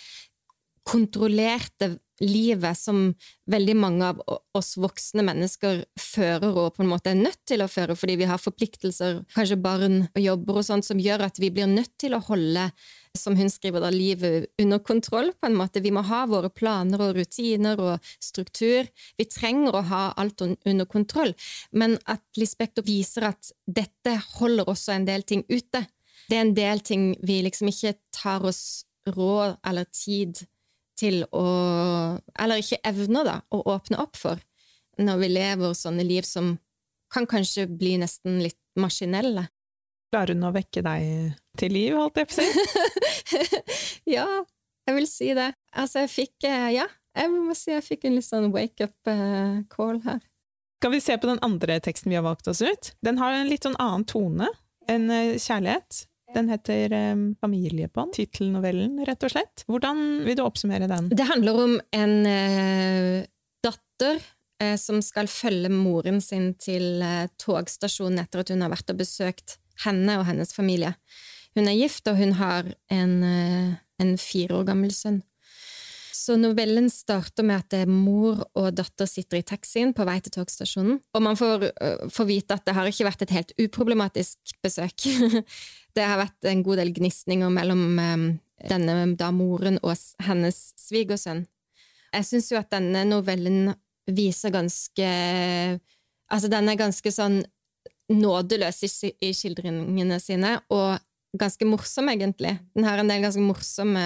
kontrollerte 0.91 1.95
livet 2.21 2.77
som 2.77 3.15
veldig 3.51 3.75
mange 3.81 4.09
av 4.11 4.21
oss 4.57 4.75
voksne 4.81 5.23
mennesker 5.25 5.85
fører 5.99 6.51
og 6.53 6.75
på 6.77 6.85
en 6.85 6.91
måte 6.91 7.13
er 7.13 7.21
nødt 7.21 7.41
til 7.49 7.63
å 7.65 7.69
føre 7.71 7.97
fordi 7.97 8.19
vi 8.21 8.29
har 8.29 8.41
forpliktelser, 8.41 9.23
kanskje 9.35 9.61
barn 9.61 10.03
og 10.11 10.21
jobber 10.21 10.61
og 10.61 10.67
sånt, 10.67 10.87
som 10.87 11.01
gjør 11.01 11.25
at 11.31 11.41
vi 11.41 11.53
blir 11.55 11.71
nødt 11.71 11.95
til 12.01 12.17
å 12.17 12.23
holde, 12.27 12.67
som 13.17 13.39
hun 13.39 13.49
skriver, 13.51 13.83
da, 13.83 13.91
livet 13.95 14.51
under 14.61 14.83
kontroll, 14.85 15.33
på 15.41 15.49
en 15.49 15.57
måte. 15.59 15.83
Vi 15.83 15.95
må 15.95 16.05
ha 16.07 16.21
våre 16.31 16.51
planer 16.53 17.01
og 17.03 17.17
rutiner 17.17 17.81
og 17.83 18.13
struktur. 18.23 18.87
Vi 19.19 19.27
trenger 19.27 19.75
å 19.75 19.87
ha 19.89 20.03
alt 20.21 20.45
under 20.45 20.87
kontroll. 20.87 21.33
Men 21.73 21.97
at 22.05 22.23
Lispektor 22.39 22.87
viser 22.87 23.31
at 23.33 23.51
dette 23.67 24.15
holder 24.37 24.71
også 24.71 24.95
en 24.95 25.09
del 25.09 25.27
ting 25.27 25.43
ute. 25.51 25.83
Det 26.29 26.39
er 26.39 26.45
en 26.45 26.55
del 26.55 26.85
ting 26.87 27.11
vi 27.27 27.41
liksom 27.43 27.73
ikke 27.73 27.97
tar 28.15 28.47
oss 28.47 28.85
råd 29.11 29.59
eller 29.67 29.89
tid 29.91 30.45
til 31.01 31.23
å 31.37 31.45
Eller 32.39 32.61
ikke 32.61 32.81
evner, 32.87 33.27
da, 33.27 33.37
å 33.51 33.63
åpne 33.75 34.01
opp 34.03 34.19
for 34.21 34.41
når 35.01 35.21
vi 35.23 35.29
lever 35.33 35.73
sånne 35.77 36.05
liv 36.05 36.27
som 36.29 36.55
kan 37.11 37.27
kanskje 37.27 37.67
bli 37.67 37.95
nesten 38.03 38.41
litt 38.45 38.59
maskinelle. 38.79 39.47
Klarer 40.13 40.37
hun 40.37 40.49
å 40.49 40.55
vekke 40.55 40.83
deg 40.85 41.37
til 41.59 41.75
liv, 41.75 41.97
holdt 41.97 42.21
jeg 42.21 42.29
på 42.31 42.37
å 42.37 42.43
si? 42.43 43.45
ja, 44.17 44.27
jeg 44.89 44.97
vil 44.99 45.09
si 45.09 45.31
det. 45.39 45.53
Altså, 45.73 46.05
jeg 46.05 46.13
fikk 46.13 46.49
eh, 46.51 46.67
Ja, 46.77 46.87
jeg 47.17 47.33
må 47.33 47.55
si 47.59 47.73
jeg 47.73 47.87
fikk 47.87 48.07
en 48.07 48.19
litt 48.19 48.27
sånn 48.27 48.51
wake-up-call 48.55 49.97
eh, 50.01 50.05
her. 50.09 50.21
Skal 50.81 50.95
vi 50.95 51.03
se 51.05 51.17
på 51.21 51.29
den 51.29 51.41
andre 51.45 51.77
teksten 51.85 52.11
vi 52.13 52.19
har 52.19 52.25
valgt 52.27 52.49
oss 52.51 52.63
ut? 52.65 52.93
Den 53.05 53.21
har 53.21 53.37
en 53.37 53.51
litt 53.51 53.67
sånn 53.67 53.79
annen 53.83 54.07
tone 54.09 54.49
enn 54.91 55.11
eh, 55.13 55.37
kjærlighet. 55.39 56.05
Den 56.35 56.51
heter 56.53 56.93
um, 57.13 57.23
Familiebånd, 57.41 58.15
tittelnovellen, 58.15 59.01
rett 59.07 59.25
og 59.27 59.33
slett. 59.33 59.65
Hvordan 59.71 60.03
vil 60.27 60.37
du 60.39 60.45
oppsummere 60.45 60.89
den? 60.91 61.09
Det 61.11 61.27
handler 61.27 61.63
om 61.65 61.75
en 61.97 62.15
uh, 62.27 63.25
datter 63.65 64.21
uh, 64.63 64.77
som 64.81 65.01
skal 65.05 65.31
følge 65.31 65.73
moren 65.75 66.21
sin 66.25 66.53
til 66.61 67.03
uh, 67.03 67.27
togstasjonen 67.41 68.23
etter 68.23 68.45
at 68.45 68.55
hun 68.55 68.63
har 68.65 68.73
vært 68.73 68.95
og 68.95 69.03
besøkt 69.03 69.59
henne 69.85 70.21
og 70.21 70.27
hennes 70.29 70.55
familie. 70.55 70.95
Hun 71.59 71.67
er 71.67 71.79
gift, 71.81 72.07
og 72.07 72.21
hun 72.21 72.37
har 72.39 72.69
en, 72.95 73.15
en 73.99 74.11
fire 74.23 74.61
år 74.61 74.69
gammel 74.69 74.93
sønn. 74.95 75.17
Så 76.21 76.35
novellen 76.37 76.91
starter 76.93 77.47
med 77.47 77.63
at 77.63 77.89
mor 77.89 78.43
og 78.59 78.75
datter 78.77 79.09
sitter 79.09 79.39
i 79.41 79.47
taxien 79.47 79.95
på 79.97 80.05
vei 80.05 80.19
til 80.21 80.35
togstasjonen, 80.35 80.99
og 81.17 81.23
man 81.25 81.39
får, 81.39 81.71
får 82.13 82.27
vite 82.29 82.59
at 82.59 82.67
det 82.67 82.75
har 82.77 82.89
ikke 82.91 83.07
vært 83.09 83.25
et 83.25 83.33
helt 83.39 83.55
uproblematisk 83.57 84.53
besøk. 84.61 85.07
det 85.97 86.05
har 86.05 86.21
vært 86.21 86.51
en 86.51 86.65
god 86.67 86.83
del 86.83 86.93
gnisninger 86.99 87.53
mellom 87.55 87.87
um, 87.97 88.27
denne 88.69 88.97
da 89.17 89.31
moren 89.33 89.81
og 89.81 89.97
hennes 90.27 90.59
svigersønn. 90.81 91.47
Jeg 92.11 92.27
syns 92.27 92.51
jo 92.53 92.59
at 92.61 92.73
denne 92.75 93.07
novellen 93.09 93.73
viser 94.11 94.53
ganske 94.55 95.09
Altså, 96.31 96.47
den 96.47 96.69
er 96.71 96.77
ganske 96.79 97.11
sånn 97.11 97.41
nådeløs 98.15 98.77
i 98.87 99.31
skildringene 99.35 100.21
sine, 100.23 100.53
og 100.71 101.01
ganske 101.35 101.67
morsom, 101.67 102.07
egentlig. 102.13 102.53
Den 102.77 102.87
har 102.87 103.03
en 103.03 103.11
del 103.11 103.25
ganske 103.25 103.43
morsomme 103.43 104.05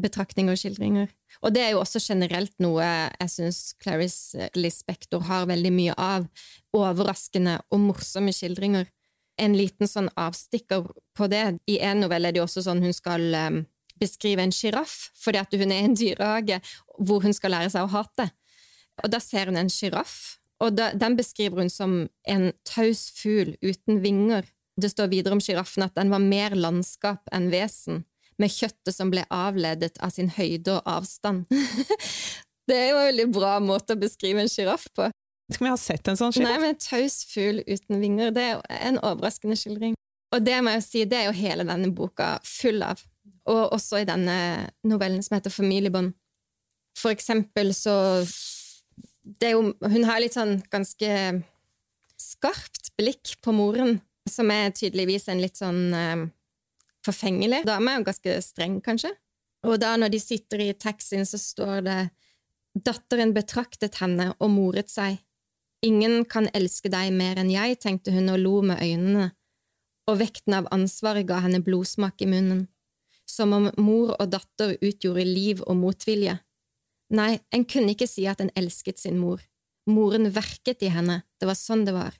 betraktninger 0.00 0.54
og 0.54 0.60
skildringer. 0.60 1.08
Og 1.42 1.54
det 1.54 1.64
er 1.64 1.72
jo 1.74 1.82
også 1.82 2.00
generelt 2.02 2.54
noe 2.62 2.84
jeg 2.84 3.32
syns 3.32 3.58
Clarice 3.82 4.48
Lispector 4.56 5.24
har 5.28 5.48
veldig 5.50 5.72
mye 5.74 5.96
av. 5.98 6.28
Overraskende 6.76 7.58
og 7.72 7.82
morsomme 7.88 8.34
skildringer 8.34 8.88
en 9.38 9.54
liten 9.56 9.88
sånn 9.88 10.10
avstikker 10.18 10.88
på 11.16 11.28
det. 11.30 11.44
I 11.70 11.78
en 11.86 12.02
novelle 12.02 12.30
er 12.30 12.34
det 12.34 12.42
jo 12.42 12.48
også 12.48 12.64
sånn 12.66 12.82
hun 12.82 12.96
skal 12.96 13.24
um, 13.38 13.60
beskrive 13.98 14.42
en 14.44 14.54
sjiraff, 14.54 15.10
fordi 15.18 15.42
at 15.42 15.54
hun 15.54 15.72
er 15.72 15.82
i 15.82 15.88
en 15.88 15.96
dyrehage 15.98 16.60
hvor 16.98 17.22
hun 17.24 17.36
skal 17.36 17.54
lære 17.54 17.72
seg 17.74 17.86
å 17.86 17.92
hate. 17.94 18.28
Og 19.04 19.12
da 19.14 19.22
ser 19.22 19.50
hun 19.50 19.60
en 19.60 19.70
sjiraff, 19.70 20.38
og 20.62 20.74
da, 20.74 20.90
den 20.90 21.14
beskriver 21.18 21.62
hun 21.62 21.70
som 21.70 21.98
en 22.26 22.50
taus 22.66 23.08
fugl 23.14 23.54
uten 23.62 24.02
vinger. 24.02 24.48
Det 24.78 24.90
står 24.90 25.10
videre 25.12 25.36
om 25.36 25.42
sjiraffen 25.42 25.86
at 25.86 25.94
den 25.98 26.10
var 26.10 26.22
mer 26.22 26.54
landskap 26.58 27.30
enn 27.34 27.50
vesen, 27.54 28.04
med 28.38 28.52
kjøttet 28.54 28.94
som 28.94 29.10
ble 29.12 29.24
avledet 29.34 29.96
av 30.04 30.12
sin 30.14 30.30
høyde 30.34 30.78
og 30.78 30.90
avstand. 30.98 31.46
det 32.68 32.76
er 32.76 32.90
jo 32.92 32.98
en 33.00 33.08
veldig 33.10 33.28
bra 33.34 33.56
måte 33.62 33.96
å 33.96 34.00
beskrive 34.00 34.44
en 34.44 34.52
sjiraff 34.52 34.86
på. 34.96 35.08
Skal 35.48 35.64
vi 35.64 35.72
ha 35.72 35.80
sett 35.80 36.08
en 36.10 36.18
sånn 36.20 36.34
sjiraff? 36.34 36.50
Nei, 36.50 36.60
men 36.62 36.74
en 36.76 36.82
taus 36.82 37.22
fugl 37.30 37.62
uten 37.66 38.02
vinger. 38.02 38.34
Det 38.36 38.44
er 38.44 38.56
jo 38.56 38.62
en 38.78 39.00
overraskende 39.00 39.56
skildring. 39.58 39.96
Og 40.36 40.44
det 40.44 40.58
må 40.60 40.74
jeg 40.76 40.84
si, 40.84 41.04
det 41.08 41.22
er 41.22 41.30
jo 41.30 41.38
hele 41.38 41.64
denne 41.68 41.90
boka 41.96 42.36
full 42.44 42.82
av. 42.84 43.00
og 43.48 43.72
også 43.72 44.02
i 44.02 44.08
denne 44.08 44.68
novellen 44.84 45.22
som 45.24 45.38
heter 45.38 45.50
Familiebånd. 45.50 46.12
For 46.98 47.14
eksempel 47.14 47.72
så 47.72 47.94
det 49.40 49.54
jo, 49.54 49.72
Hun 49.80 50.04
har 50.08 50.20
litt 50.20 50.36
sånn 50.36 50.58
ganske 50.72 51.08
skarpt 52.18 52.92
blikk 52.98 53.36
på 53.44 53.54
moren, 53.54 54.00
som 54.28 54.50
er 54.50 54.74
tydeligvis 54.76 55.28
en 55.28 55.40
litt 55.40 55.56
sånn 55.56 55.82
eh, 55.94 56.26
forfengelig 57.08 57.64
dame, 57.66 57.98
og 57.98 58.06
ganske 58.08 58.38
streng, 58.44 58.78
kanskje. 58.84 59.12
Og 59.66 59.80
da 59.82 59.96
når 59.98 60.12
de 60.14 60.20
sitter 60.22 60.62
i 60.62 60.72
taxien, 60.78 61.26
så 61.26 61.40
står 61.40 61.82
det 61.86 62.00
Datteren 62.78 63.32
betraktet 63.34 63.96
henne 63.98 64.30
og 64.38 64.52
moret 64.54 64.90
seg. 64.92 65.18
Ingen 65.82 66.24
kan 66.30 66.46
elske 66.54 66.90
deg 66.92 67.10
mer 67.14 67.38
enn 67.40 67.50
jeg, 67.50 67.78
tenkte 67.82 68.12
hun 68.14 68.30
og 68.32 68.38
lo 68.42 68.54
med 68.66 68.82
øynene, 68.82 69.30
og 70.08 70.20
vekten 70.20 70.56
av 70.58 70.68
ansvaret 70.74 71.26
ga 71.28 71.40
henne 71.44 71.62
blodsmak 71.64 72.22
i 72.22 72.28
munnen, 72.30 72.66
som 73.28 73.52
om 73.56 73.68
mor 73.78 74.14
og 74.16 74.30
datter 74.32 74.76
utgjorde 74.78 75.26
liv 75.26 75.62
og 75.66 75.78
motvilje. 75.80 76.38
Nei, 77.14 77.38
en 77.54 77.64
kunne 77.64 77.94
ikke 77.94 78.08
si 78.10 78.26
at 78.28 78.42
en 78.42 78.52
elsket 78.58 79.00
sin 79.00 79.18
mor. 79.20 79.42
Moren 79.88 80.28
verket 80.34 80.84
i 80.84 80.92
henne, 80.92 81.22
det 81.40 81.48
var 81.48 81.56
sånn 81.58 81.86
det 81.88 81.96
var. 81.96 82.16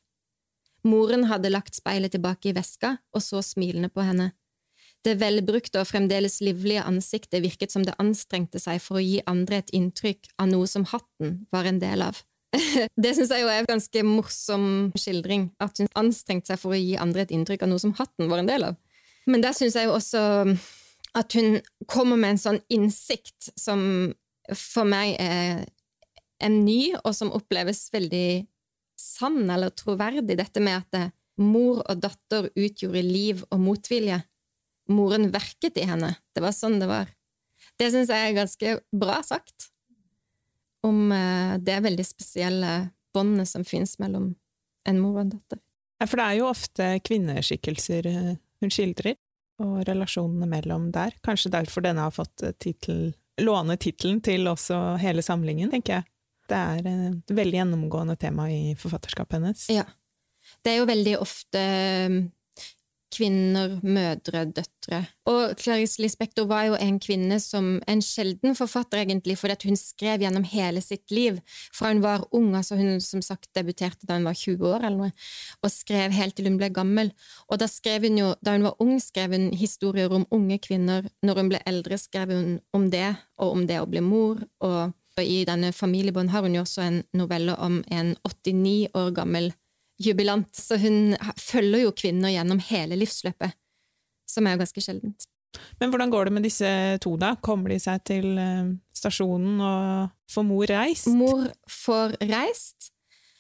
Moren 0.89 1.27
hadde 1.29 1.51
lagt 1.51 1.77
speilet 1.77 2.15
tilbake 2.15 2.51
i 2.51 2.57
veska 2.57 2.97
og 3.13 3.25
så 3.25 3.43
smilende 3.45 3.91
på 3.93 4.05
henne. 4.07 4.31
Det 5.07 5.15
velbrukte 5.21 5.81
og 5.81 5.89
fremdeles 5.89 6.41
livlige 6.43 6.83
ansiktet 6.83 7.45
virket 7.45 7.73
som 7.73 7.85
det 7.87 7.95
anstrengte 8.03 8.61
seg 8.63 8.81
for 8.83 8.99
å 8.99 9.05
gi 9.05 9.21
andre 9.31 9.63
et 9.63 9.71
inntrykk 9.77 10.27
av 10.43 10.51
noe 10.51 10.67
som 10.71 10.87
hatten 10.91 11.39
var 11.55 11.69
en 11.71 11.79
del 11.83 12.03
av. 12.09 12.19
det 13.03 13.15
syns 13.17 13.31
jeg 13.31 13.45
jo 13.45 13.51
er 13.53 13.63
en 13.63 13.71
ganske 13.71 14.03
morsom 14.07 14.67
skildring, 14.99 15.51
at 15.63 15.79
hun 15.81 15.91
anstrengte 15.99 16.53
seg 16.53 16.61
for 16.61 16.75
å 16.75 16.81
gi 16.81 16.97
andre 17.01 17.27
et 17.27 17.35
inntrykk 17.37 17.65
av 17.65 17.73
noe 17.73 17.83
som 17.83 17.95
hatten 17.99 18.31
var 18.31 18.43
en 18.43 18.51
del 18.51 18.71
av. 18.71 18.79
Men 19.29 19.45
der 19.45 19.57
syns 19.57 19.77
jeg 19.77 19.89
jo 19.89 19.97
også 19.97 20.23
at 21.19 21.35
hun 21.37 21.59
kommer 21.89 22.19
med 22.21 22.35
en 22.35 22.43
sånn 22.43 22.63
innsikt 22.73 23.51
som 23.59 23.81
for 24.57 24.89
meg 24.89 25.17
er 25.21 25.67
en 26.45 26.63
ny, 26.65 26.95
og 27.03 27.13
som 27.17 27.33
oppleves 27.35 27.89
veldig 27.93 28.47
sann 28.99 29.49
eller 29.51 29.75
troverdig, 29.77 30.39
dette 30.39 30.63
med 30.63 30.81
at 30.81 31.13
mor 31.39 31.83
og 31.85 32.01
datter 32.03 32.49
utgjorde 32.55 33.03
liv 33.05 33.43
og 33.51 33.61
motvilje. 33.63 34.21
Moren 34.89 35.29
verket 35.35 35.79
i 35.81 35.87
henne. 35.89 36.15
Det 36.35 36.43
var 36.45 36.55
sånn 36.57 36.79
det 36.81 36.89
var. 36.91 37.11
Det 37.79 37.91
syns 37.93 38.11
jeg 38.13 38.31
er 38.31 38.37
ganske 38.37 38.75
bra 38.97 39.21
sagt 39.27 39.69
om 40.87 41.11
uh, 41.13 41.59
det 41.61 41.81
veldig 41.85 42.07
spesielle 42.07 42.73
båndet 43.15 43.51
som 43.51 43.65
fins 43.67 43.97
mellom 43.99 44.33
en 44.89 45.01
mor 45.03 45.19
og 45.19 45.25
en 45.25 45.33
datter. 45.37 45.61
Ja, 45.99 46.07
for 46.07 46.21
det 46.21 46.27
er 46.27 46.37
jo 46.39 46.51
ofte 46.51 46.91
kvinneskikkelser 47.03 48.07
eh, 48.07 48.35
hun 48.63 48.73
skildrer, 48.73 49.17
og 49.59 49.81
relasjonene 49.89 50.47
mellom 50.47 50.93
der. 50.95 51.17
Kanskje 51.27 51.51
derfor 51.51 51.83
denne 51.83 52.05
har 52.07 52.15
fått 52.15 52.45
eh, 52.47 52.55
titel, 52.63 53.09
låne 53.43 53.75
tittelen 53.83 54.21
til 54.25 54.47
også 54.51 54.79
hele 55.03 55.25
samlingen, 55.27 55.73
tenker 55.75 55.99
jeg. 55.99 56.09
Det 56.49 56.59
er 56.59 56.87
et 56.87 57.33
veldig 57.35 57.59
gjennomgående 57.59 58.17
tema 58.21 58.47
i 58.49 58.77
forfatterskapet 58.79 59.37
hennes. 59.41 59.67
Ja. 59.75 59.85
Det 60.65 60.73
er 60.73 60.79
jo 60.79 60.89
veldig 60.89 61.17
ofte 61.21 61.63
kvinner, 63.15 63.79
mødre, 63.83 64.45
døtre. 64.53 65.01
Og 65.29 65.55
Clarice 65.61 66.01
Lispector 66.03 66.47
var 66.49 66.67
jo 66.69 66.77
en 66.79 66.99
kvinne 67.03 67.39
som 67.43 67.79
en 67.89 68.03
sjelden 68.05 68.57
forfatter, 68.59 69.03
egentlig, 69.03 69.39
fordi 69.41 69.71
hun 69.71 69.79
skrev 69.81 70.25
gjennom 70.25 70.47
hele 70.49 70.83
sitt 70.85 71.11
liv. 71.15 71.41
Fra 71.75 71.93
hun 71.93 72.03
var 72.05 72.27
ung, 72.37 72.55
altså 72.57 72.79
hun 72.79 73.01
som 73.05 73.23
sagt 73.25 73.51
debuterte 73.57 74.09
da 74.09 74.19
hun 74.19 74.29
var 74.29 74.39
20 74.39 74.69
år, 74.69 74.85
eller 74.85 74.99
noe, 75.09 75.13
og 75.63 75.73
skrev 75.73 76.15
helt 76.17 76.37
til 76.39 76.51
hun 76.51 76.61
ble 76.61 76.71
gammel. 76.75 77.13
Og 77.49 77.61
da 77.63 77.69
hun 77.69 78.21
jo, 78.21 78.35
da 78.45 78.57
hun 78.57 78.69
var 78.69 78.79
ung, 78.85 78.97
skrev 79.01 79.35
hun 79.37 79.51
historier 79.57 80.13
om 80.13 80.27
unge 80.31 80.59
kvinner. 80.59 81.09
Når 81.23 81.43
hun 81.43 81.53
ble 81.53 81.63
eldre, 81.67 81.99
skrev 81.99 82.33
hun 82.35 82.59
om 82.73 82.91
det, 82.91 83.15
og 83.39 83.57
om 83.57 83.67
det 83.67 83.81
å 83.81 83.89
bli 83.89 84.05
mor. 84.05 84.45
og 84.61 84.93
i 85.19 85.45
denne 85.45 85.73
familiebånd 85.75 86.31
har 86.31 86.45
hun 86.45 86.55
jo 86.55 86.61
også 86.63 86.83
en 86.85 86.99
novelle 87.17 87.57
om 87.59 87.81
en 87.91 88.13
89 88.23 88.89
år 88.95 89.11
gammel 89.17 89.51
jubilant, 90.03 90.51
så 90.55 90.79
hun 90.81 91.17
følger 91.41 91.87
jo 91.87 91.95
kvinner 91.97 92.33
gjennom 92.33 92.61
hele 92.69 92.99
livsløpet, 93.01 93.57
som 94.29 94.47
er 94.47 94.57
jo 94.57 94.63
ganske 94.63 94.85
sjeldent. 94.85 95.29
Men 95.81 95.91
hvordan 95.91 96.13
går 96.13 96.29
det 96.29 96.35
med 96.37 96.45
disse 96.47 96.71
to, 97.03 97.15
da? 97.19 97.33
Kommer 97.43 97.73
de 97.73 97.81
seg 97.83 98.03
til 98.07 98.39
eh, 98.39 98.69
stasjonen 98.95 99.59
og 99.65 100.13
får 100.31 100.47
mor 100.47 100.71
reist? 100.71 101.11
Mor 101.11 101.49
får 101.73 102.19
reist, 102.29 102.93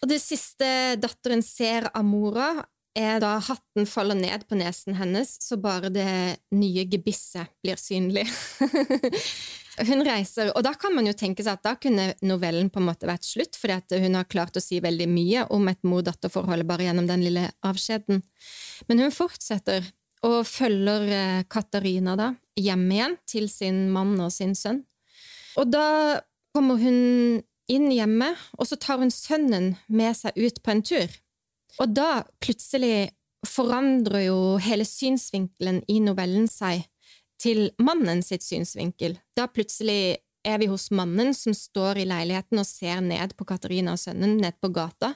og 0.02 0.10
det 0.10 0.20
siste 0.22 0.68
datteren 1.02 1.44
ser 1.44 1.90
av 1.92 2.06
mora, 2.06 2.52
er 2.98 3.20
da 3.22 3.36
hatten 3.44 3.86
faller 3.86 4.16
ned 4.18 4.42
på 4.48 4.58
nesen 4.58 4.96
hennes, 4.98 5.36
så 5.44 5.58
bare 5.60 5.90
det 5.92 6.10
nye 6.54 6.86
gebisset 6.90 7.50
blir 7.62 7.78
synlig. 7.78 8.26
Hun 9.86 10.02
reiser, 10.02 10.50
og 10.56 10.64
da 10.66 10.72
kan 10.74 10.94
man 10.96 11.06
jo 11.06 11.14
tenke 11.14 11.44
seg 11.44 11.58
at 11.58 11.66
da 11.66 11.74
kunne 11.78 12.08
novellen 12.26 12.70
på 12.72 12.80
en 12.80 12.88
måte 12.88 13.06
vært 13.06 13.26
slutt, 13.28 13.54
fordi 13.58 14.00
hun 14.02 14.16
har 14.18 14.26
klart 14.30 14.56
å 14.58 14.62
si 14.62 14.80
veldig 14.82 15.06
mye 15.10 15.44
om 15.54 15.68
et 15.70 15.80
mor-datter-forhold 15.86 16.66
bare 16.66 16.88
gjennom 16.88 17.06
den 17.06 17.22
lille 17.22 17.44
avskjeden. 17.66 18.22
Men 18.90 19.04
hun 19.04 19.14
fortsetter 19.14 19.86
og 20.26 20.40
følger 20.50 21.06
eh, 21.14 21.44
Katarina 21.50 22.16
da 22.18 22.32
hjem 22.58 22.88
igjen 22.90 23.14
til 23.28 23.46
sin 23.52 23.84
mann 23.94 24.16
og 24.18 24.32
sin 24.34 24.56
sønn. 24.58 24.82
Og 25.58 25.70
da 25.70 26.18
kommer 26.54 26.80
hun 26.80 26.98
inn 27.68 27.88
hjemme, 27.92 28.32
og 28.58 28.66
så 28.66 28.78
tar 28.80 29.02
hun 29.02 29.12
sønnen 29.14 29.74
med 29.86 30.16
seg 30.16 30.34
ut 30.38 30.62
på 30.64 30.74
en 30.74 30.82
tur. 30.82 31.18
Og 31.78 31.94
da 31.94 32.24
plutselig 32.42 33.12
forandrer 33.46 34.26
jo 34.26 34.38
hele 34.62 34.86
synsvinkelen 34.88 35.82
i 35.86 36.00
novellen 36.02 36.48
seg 36.50 36.82
til 37.40 37.70
mannen 37.78 38.22
sitt 38.26 38.44
synsvinkel. 38.44 39.16
Da 39.36 39.46
plutselig 39.50 40.18
er 40.46 40.58
vi 40.60 40.68
hos 40.70 40.88
mannen 40.94 41.34
som 41.34 41.54
står 41.54 42.02
i 42.02 42.06
leiligheten 42.08 42.60
og 42.60 42.66
ser 42.66 43.00
ned 43.04 43.34
på 43.38 43.46
Katarina 43.48 43.94
og 43.94 44.02
sønnen 44.02 44.38
ned 44.42 44.58
på 44.62 44.70
gata. 44.74 45.14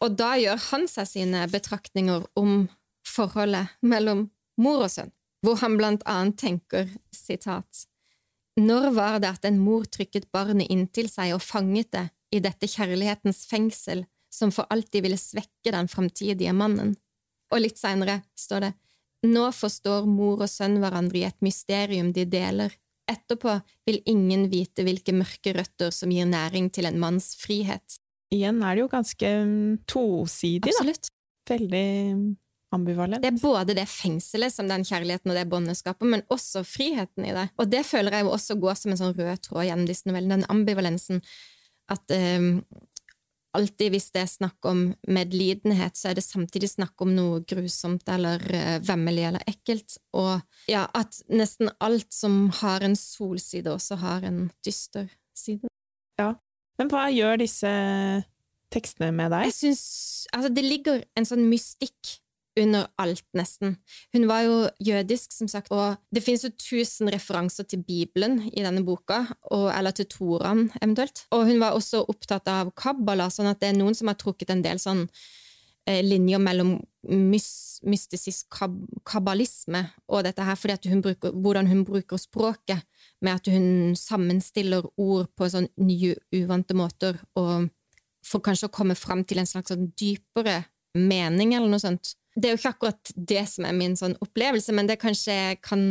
Og 0.00 0.16
da 0.16 0.34
gjør 0.40 0.60
han 0.70 0.86
seg 0.88 1.08
sine 1.08 1.44
betraktninger 1.52 2.24
om 2.40 2.68
forholdet 3.06 3.72
mellom 3.84 4.28
mor 4.60 4.86
og 4.86 4.92
sønn, 4.92 5.12
hvor 5.44 5.60
han 5.62 5.76
blant 5.80 6.04
annet 6.08 6.38
tenker 6.40 6.88
sitat 7.14 7.86
Når 8.60 8.90
var 8.96 9.20
det 9.20 9.30
at 9.30 9.46
en 9.48 9.60
mor 9.62 9.86
trykket 9.88 10.30
barnet 10.32 10.68
inntil 10.72 11.08
seg 11.08 11.34
og 11.34 11.44
fanget 11.44 11.92
det 11.94 12.06
i 12.34 12.40
dette 12.44 12.68
kjærlighetens 12.68 13.46
fengsel 13.50 14.04
som 14.30 14.52
for 14.54 14.68
alltid 14.70 15.02
ville 15.06 15.18
svekke 15.18 15.72
den 15.74 15.88
framtidige 15.88 16.52
mannen? 16.54 16.94
Og 17.50 17.64
litt 17.64 17.80
seinere 17.80 18.20
står 18.38 18.66
det 18.66 18.72
nå 19.26 19.46
forstår 19.52 20.06
mor 20.08 20.44
og 20.44 20.50
sønn 20.50 20.78
hverandre 20.80 21.20
i 21.20 21.26
et 21.28 21.38
mysterium 21.44 22.12
de 22.16 22.24
deler. 22.28 22.74
Etterpå 23.10 23.56
vil 23.88 24.00
ingen 24.08 24.46
vite 24.52 24.84
hvilke 24.86 25.14
mørke 25.16 25.54
røtter 25.56 25.90
som 25.94 26.12
gir 26.14 26.28
næring 26.30 26.70
til 26.72 26.86
en 26.88 27.00
manns 27.02 27.34
frihet. 27.40 27.98
Igjen 28.30 28.60
er 28.62 28.76
det 28.76 28.84
jo 28.84 28.92
ganske 28.92 29.32
mm, 29.46 29.80
tosidig, 29.90 30.70
Absolutt. 30.70 31.10
da. 31.10 31.16
Veldig 31.50 31.86
ambivalent. 32.70 33.24
Det 33.24 33.32
er 33.32 33.40
både 33.42 33.74
det 33.74 33.86
fengselet 33.90 34.54
som 34.54 34.68
den 34.70 34.84
kjærligheten 34.86 35.32
og 35.32 35.38
det 35.38 35.48
båndet 35.50 35.80
skaper, 35.80 36.06
men 36.06 36.22
også 36.30 36.62
friheten 36.66 37.26
i 37.26 37.34
det. 37.34 37.48
Og 37.58 37.70
det 37.70 37.82
føler 37.88 38.14
jeg 38.14 38.26
jo 38.26 38.34
også 38.36 38.58
går 38.62 38.78
som 38.78 38.94
en 38.94 39.00
sånn 39.00 39.16
rød 39.16 39.42
tråd 39.48 39.66
gjennom 39.66 39.88
disse 39.90 40.06
novellene, 40.06 40.38
den 40.38 40.52
ambivalensen. 40.52 41.24
At 41.90 42.14
um, 42.14 42.60
alltid 43.56 43.94
hvis 43.94 44.10
det 44.14 44.22
er 44.22 44.30
snakk 44.30 44.66
om 44.68 44.82
medlidenhet, 45.10 45.96
så 45.98 46.10
er 46.10 46.18
det 46.18 46.24
samtidig 46.26 46.70
snakk 46.72 47.02
om 47.04 47.12
noe 47.16 47.40
grusomt 47.48 48.08
eller 48.10 48.42
uh, 48.50 48.76
vemmelig 48.86 49.26
eller 49.30 49.46
ekkelt. 49.50 49.96
Og 50.16 50.38
ja, 50.70 50.86
at 50.94 51.20
nesten 51.32 51.72
alt 51.82 52.10
som 52.14 52.48
har 52.60 52.84
en 52.86 52.96
solside, 52.98 53.72
også 53.72 54.00
har 54.02 54.26
en 54.28 54.46
dyster 54.66 55.10
side. 55.36 55.70
Ja. 56.20 56.34
Men 56.80 56.90
hva 56.92 57.08
gjør 57.12 57.40
disse 57.42 57.70
tekstene 58.72 59.10
med 59.12 59.32
deg? 59.34 59.50
Jeg 59.50 59.58
syns 59.58 59.84
Altså, 60.30 60.50
det 60.54 60.62
ligger 60.62 61.00
en 61.18 61.26
sånn 61.26 61.48
mystikk 61.50 62.20
under 62.58 62.88
alt, 62.98 63.24
nesten. 63.36 63.76
Hun 64.14 64.26
var 64.28 64.42
jo 64.42 64.54
jødisk, 64.82 65.32
som 65.32 65.48
sagt, 65.48 65.70
og 65.70 66.00
det 66.14 66.22
finnes 66.24 66.44
jo 66.44 66.50
tusen 66.58 67.10
referanser 67.12 67.66
til 67.68 67.84
Bibelen 67.86 68.40
i 68.50 68.64
denne 68.64 68.82
boka, 68.86 69.22
og, 69.50 69.68
eller 69.70 69.94
til 69.94 70.08
Toran 70.10 70.66
eventuelt. 70.82 71.24
Og 71.30 71.46
hun 71.46 71.60
var 71.62 71.76
også 71.76 72.02
opptatt 72.10 72.50
av 72.50 72.72
kabbala, 72.76 73.30
sånn 73.30 73.50
at 73.52 73.62
det 73.62 73.70
er 73.70 73.78
noen 73.78 73.96
som 73.96 74.10
har 74.10 74.18
trukket 74.20 74.50
en 74.50 74.64
del 74.66 74.82
sånn 74.82 75.06
eh, 75.86 76.02
linjer 76.04 76.42
mellom 76.42 76.74
mys, 77.08 77.80
mystisk 77.86 78.50
kab, 78.52 78.74
kabbalisme 79.08 79.86
og 80.10 80.26
dette 80.26 80.44
her, 80.44 80.58
fordi 80.58 80.92
hun 80.92 81.04
bruker, 81.04 81.32
hvordan 81.32 81.70
hun 81.70 81.84
bruker 81.88 82.20
språket, 82.20 82.82
med 83.20 83.38
at 83.38 83.50
hun 83.52 83.96
sammenstiller 83.98 84.86
ord 85.00 85.30
på 85.36 85.48
sånn 85.52 85.68
nye, 85.80 86.16
uvante 86.34 86.76
måter, 86.76 87.20
og 87.38 87.70
for 88.26 88.44
kanskje 88.44 88.68
å 88.68 88.74
komme 88.74 88.96
fram 88.98 89.24
til 89.24 89.40
en 89.40 89.48
slags 89.48 89.72
sånn 89.72 89.90
dypere 89.98 90.64
mening, 90.98 91.54
eller 91.54 91.70
noe 91.70 91.82
sånt. 91.82 92.16
Det 92.36 92.46
er 92.46 92.54
jo 92.54 92.60
ikke 92.60 92.74
akkurat 92.74 93.12
det 93.16 93.42
som 93.50 93.66
er 93.66 93.74
min 93.76 93.96
sånn 93.98 94.14
opplevelse, 94.22 94.74
men 94.76 94.86
det 94.90 95.00
kanskje 95.02 95.56
kan 95.64 95.82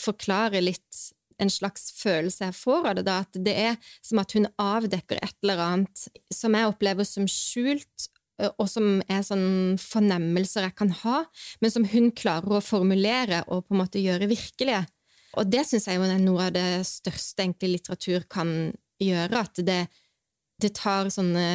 forklare 0.00 0.62
litt 0.64 1.04
en 1.42 1.50
slags 1.50 1.88
følelse 1.98 2.48
jeg 2.48 2.56
får 2.56 2.88
av 2.90 2.96
det, 2.98 3.04
da, 3.06 3.20
at 3.24 3.38
det 3.46 3.54
er 3.58 3.78
som 4.04 4.20
at 4.22 4.34
hun 4.36 4.48
avdekker 4.60 5.18
et 5.22 5.36
eller 5.42 5.62
annet 5.62 6.04
som 6.34 6.54
jeg 6.54 6.70
opplever 6.70 7.06
som 7.08 7.26
skjult, 7.30 8.10
og 8.58 8.66
som 8.66 8.98
er 9.06 9.22
sånn 9.22 9.76
fornemmelser 9.78 10.66
jeg 10.66 10.74
kan 10.78 10.90
ha, 11.04 11.22
men 11.62 11.70
som 11.70 11.86
hun 11.86 12.10
klarer 12.16 12.56
å 12.56 12.64
formulere 12.64 13.44
og 13.46 13.66
på 13.66 13.76
en 13.76 13.82
måte 13.84 14.02
gjøre 14.02 14.30
virkelige. 14.30 14.82
Og 15.38 15.50
det 15.50 15.64
syns 15.68 15.86
jeg 15.90 16.02
er 16.02 16.18
noe 16.22 16.48
av 16.48 16.54
det 16.54 16.82
største 16.88 17.44
egentlig 17.44 17.76
litteratur 17.76 18.26
kan 18.30 18.72
gjøre, 19.02 19.44
at 19.44 19.62
det, 19.66 19.80
det 20.62 20.72
tar 20.78 21.10
sånne 21.14 21.46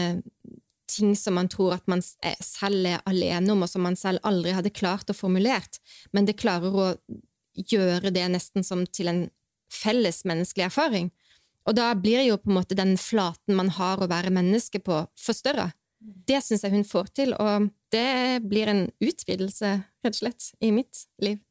ting 0.89 1.15
som 1.17 1.37
man 1.37 1.49
tror 1.51 1.77
at 1.77 1.87
man 1.91 2.01
selv 2.03 2.87
er 2.89 3.03
alene 3.09 3.53
om, 3.53 3.63
og 3.63 3.71
som 3.71 3.85
man 3.85 3.97
selv 3.99 4.21
aldri 4.27 4.53
hadde 4.57 4.73
klart 4.75 5.11
å 5.11 5.17
formulert, 5.17 5.79
men 6.11 6.27
det 6.27 6.39
klarer 6.41 6.75
å 6.75 6.91
gjøre 7.69 8.11
det 8.15 8.25
nesten 8.33 8.65
som 8.65 8.85
til 8.87 9.11
en 9.11 9.25
felles 9.73 10.23
menneskelig 10.27 10.69
erfaring. 10.69 11.09
Og 11.69 11.75
da 11.77 11.91
blir 11.97 12.23
jo 12.25 12.39
på 12.41 12.49
en 12.49 12.57
måte 12.57 12.77
den 12.77 12.95
flaten 12.97 13.57
man 13.57 13.69
har 13.75 14.01
å 14.01 14.09
være 14.09 14.33
menneske 14.33 14.81
på, 14.81 15.03
forstørra. 15.19 15.69
Det 15.99 16.39
syns 16.41 16.63
jeg 16.63 16.73
hun 16.73 16.87
får 16.87 17.11
til, 17.19 17.35
og 17.35 17.69
det 17.93 18.39
blir 18.47 18.71
en 18.71 18.85
utvidelse, 19.03 19.75
rett 20.05 20.15
og 20.15 20.21
slett, 20.21 20.51
i 20.63 20.71
mitt 20.73 21.05
liv. 21.21 21.41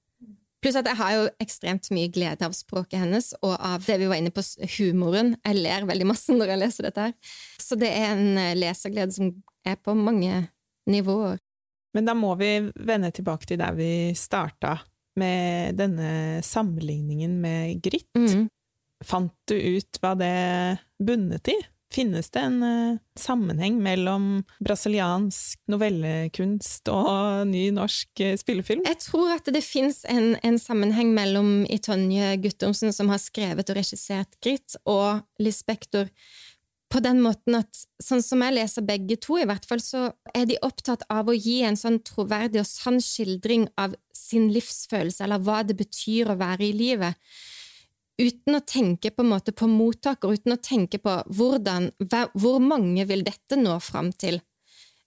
Pluss 0.58 0.78
at 0.78 0.88
jeg 0.90 0.98
har 0.98 1.14
jo 1.14 1.26
ekstremt 1.42 1.86
mye 1.94 2.10
glede 2.10 2.46
av 2.46 2.54
språket 2.56 2.98
hennes, 2.98 3.30
og 3.46 3.54
av 3.54 3.84
det 3.86 3.98
vi 4.00 4.08
var 4.10 4.18
inne 4.18 4.32
på, 4.34 4.42
humoren. 4.78 5.36
Jeg 5.46 5.60
ler 5.60 5.86
veldig 5.86 6.08
masse 6.10 6.34
når 6.34 6.54
jeg 6.54 6.62
leser 6.64 6.88
dette 6.88 7.08
her. 7.08 7.34
Så 7.62 7.78
det 7.78 7.92
er 7.94 8.14
en 8.16 8.40
eh, 8.40 8.56
leserglede 8.58 9.14
som 9.14 9.30
er 9.66 9.78
på 9.78 9.94
mange 9.94 10.48
nivåer. 10.90 11.38
Men 11.94 12.08
da 12.08 12.14
må 12.18 12.34
vi 12.40 12.50
vende 12.74 13.10
tilbake 13.14 13.48
til 13.48 13.60
der 13.60 13.76
vi 13.78 13.90
starta, 14.18 14.78
med 15.18 15.74
denne 15.74 16.38
sammenligningen 16.46 17.40
med 17.42 17.80
Gritt. 17.82 18.12
Mm. 18.14 18.46
Fant 19.02 19.34
du 19.50 19.56
ut 19.56 19.98
hva 20.02 20.12
det 20.18 20.78
bunnet 21.02 21.50
i? 21.50 21.56
Finnes 21.88 22.28
det 22.34 22.40
en 22.44 22.58
uh, 22.60 22.98
sammenheng 23.16 23.78
mellom 23.80 24.42
brasiliansk 24.60 25.62
novellekunst 25.72 26.90
og 26.92 27.48
ny 27.48 27.70
norsk 27.72 28.22
uh, 28.26 28.34
spillefilm? 28.36 28.84
Jeg 28.84 29.00
tror 29.06 29.32
at 29.38 29.48
det 29.54 29.64
fins 29.64 30.02
en, 30.10 30.34
en, 30.44 30.60
sammenheng 30.60 31.14
mellom 31.16 31.64
Itonje 31.72 32.34
Guttormsen, 32.44 32.92
som 32.92 33.08
har 33.08 33.22
skrevet 33.22 33.72
og 33.72 33.80
regissert 33.80 34.36
Gritt, 34.44 34.76
og 34.84 35.24
Liz 35.40 35.62
Spektor. 35.64 36.12
På 36.92 37.00
den 37.04 37.22
måten 37.24 37.56
at, 37.56 37.84
sånn 38.04 38.22
som 38.24 38.44
jeg 38.44 38.58
leser 38.58 38.84
begge 38.84 39.16
to, 39.20 39.40
i 39.40 39.48
hvert 39.48 39.64
fall, 39.68 39.80
så 39.80 40.10
er 40.36 40.44
de 40.48 40.60
opptatt 40.64 41.04
av 41.12 41.28
å 41.28 41.36
gi 41.36 41.62
en 41.68 41.76
sånn 41.76 42.02
troverdig 42.04 42.62
og 42.62 42.68
sann 42.68 43.00
skildring 43.04 43.68
av 43.80 43.96
sin 44.16 44.50
livsfølelse, 44.52 45.24
eller 45.24 45.40
hva 45.40 45.62
det 45.64 45.76
betyr 45.80 46.32
å 46.32 46.40
være 46.40 46.68
i 46.68 46.74
livet 46.76 47.16
uten 48.18 48.58
å 48.58 48.64
tenke 48.66 49.12
på, 49.14 49.22
en 49.22 49.32
måte 49.32 49.54
på 49.54 49.68
mottaker, 49.70 50.34
uten 50.34 50.56
å 50.56 50.60
tenke 50.62 51.00
på 51.02 51.14
hvordan, 51.30 51.92
hvor 52.34 52.58
mange 52.62 53.06
vil 53.08 53.24
dette 53.26 53.58
nå 53.58 53.78
fram 53.84 54.10
til. 54.12 54.40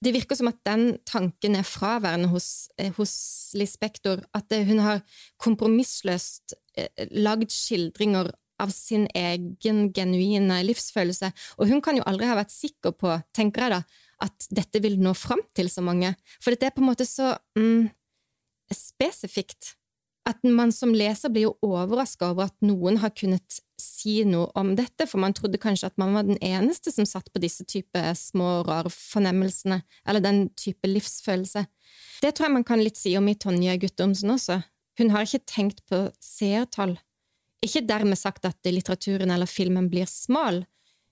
Det 0.01 0.13
virker 0.15 0.37
som 0.39 0.49
at 0.49 0.61
den 0.65 0.95
tanken 1.05 1.59
er 1.59 1.67
fraværende 1.67 2.31
hos, 2.31 2.69
eh, 2.81 2.89
hos 2.95 3.51
Liz 3.53 3.75
Spektor, 3.77 4.23
at 4.33 4.49
hun 4.49 4.79
har 4.81 5.03
kompromissløst 5.37 6.55
eh, 6.73 7.05
lagd 7.11 7.51
skildringer 7.53 8.31
av 8.61 8.71
sin 8.73 9.07
egen 9.17 9.89
genuine 9.93 10.61
livsfølelse, 10.65 11.31
og 11.57 11.69
hun 11.69 11.81
kan 11.85 11.97
jo 11.97 12.05
aldri 12.09 12.29
ha 12.29 12.37
vært 12.37 12.53
sikker 12.53 12.95
på, 12.97 13.13
tenker 13.35 13.65
jeg 13.67 13.75
da, 13.75 13.81
at 14.25 14.49
dette 14.53 14.81
vil 14.83 14.99
nå 15.01 15.13
fram 15.17 15.41
til 15.57 15.69
så 15.69 15.83
mange, 15.85 16.13
for 16.41 16.53
dette 16.53 16.69
er 16.69 16.75
på 16.75 16.83
en 16.83 16.91
måte 16.91 17.07
så 17.09 17.33
mm, 17.57 17.89
spesifikt 18.73 19.75
at 20.29 20.43
man 20.45 20.71
som 20.73 20.93
leser 20.93 21.31
blir 21.33 21.47
jo 21.47 21.53
overraska 21.65 22.29
over 22.31 22.49
at 22.49 22.57
noen 22.65 22.99
har 23.01 23.13
kunnet 23.17 23.61
si 23.81 24.21
noe 24.27 24.51
om 24.57 24.75
dette, 24.77 25.07
for 25.09 25.21
man 25.21 25.33
trodde 25.33 25.59
kanskje 25.61 25.89
at 25.89 25.97
man 26.01 26.13
var 26.13 26.27
den 26.27 26.37
eneste 26.45 26.93
som 26.93 27.07
satt 27.09 27.31
på 27.33 27.41
disse 27.41 27.65
type 27.65 28.01
små, 28.17 28.61
rare 28.67 28.91
fornemmelsene, 28.93 29.81
eller 30.05 30.23
den 30.23 30.43
type 30.59 30.89
livsfølelse. 30.89 31.65
Det 32.21 32.33
tror 32.35 32.47
jeg 32.47 32.57
man 32.59 32.67
kan 32.67 32.83
litt 32.83 32.99
si 32.99 33.15
om 33.17 33.29
i 33.29 33.37
Tonje 33.37 33.77
Guttormsen 33.81 34.35
også. 34.35 34.59
Hun 35.01 35.13
har 35.13 35.25
ikke 35.25 35.47
tenkt 35.49 35.81
på 35.89 36.03
seertall. 36.21 36.99
Ikke 37.65 37.83
dermed 37.85 38.19
sagt 38.19 38.45
at 38.45 38.61
litteraturen 38.69 39.33
eller 39.33 39.49
filmen 39.49 39.89
blir 39.89 40.09
smal, 40.09 40.63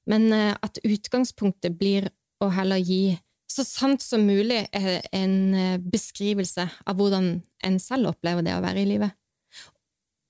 men 0.09 0.29
eh, 0.33 0.53
at 0.53 0.81
utgangspunktet 0.85 1.77
blir 1.77 2.09
å 2.41 2.49
heller 2.53 2.81
gi 2.81 3.17
så 3.49 3.65
sant 3.65 4.03
som 4.05 4.27
mulig 4.27 4.61
er 4.75 5.01
en 5.15 5.37
eh, 5.57 5.79
beskrivelse 5.81 6.67
av 6.85 6.99
hvordan 6.99 7.31
en 7.65 7.79
selv 7.81 8.11
opplever 8.13 8.45
det 8.45 8.53
å 8.55 8.63
være 8.63 8.83
i 8.83 8.89
livet. 8.91 9.15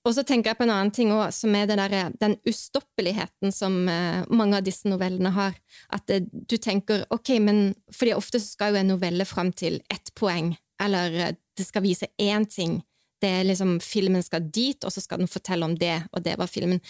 Og 0.08 0.14
så 0.16 0.22
tenker 0.24 0.50
jeg 0.50 0.56
på 0.56 0.64
en 0.64 0.72
annen 0.72 0.92
ting 0.96 1.10
også, 1.12 1.44
som 1.44 1.56
er 1.58 1.66
der, 1.68 2.12
den 2.22 2.38
ustoppeligheten 2.48 3.52
som 3.52 3.82
eh, 3.92 4.22
mange 4.32 4.56
av 4.56 4.64
disse 4.64 4.88
novellene 4.88 5.32
har. 5.36 5.58
At 5.92 6.08
du 6.08 6.56
tenker 6.56 7.04
ok, 7.12 7.34
men 7.44 7.60
fordi 7.92 8.16
ofte 8.16 8.40
skal 8.40 8.72
jo 8.72 8.80
en 8.80 8.94
novelle 8.94 9.26
fram 9.28 9.52
til 9.52 9.82
ett 9.92 10.14
poeng, 10.16 10.54
eller 10.80 11.18
eh, 11.20 11.34
det 11.56 11.68
skal 11.68 11.84
vise 11.84 12.08
én 12.16 12.48
ting. 12.48 12.78
Det 13.20 13.28
er 13.28 13.44
liksom, 13.44 13.76
Filmen 13.84 14.24
skal 14.24 14.48
dit, 14.48 14.80
og 14.80 14.94
så 14.94 15.04
skal 15.04 15.20
den 15.20 15.28
fortelle 15.28 15.68
om 15.68 15.76
det, 15.76 15.98
og 16.16 16.24
det 16.24 16.38
var 16.40 16.48
filmen. 16.48 16.80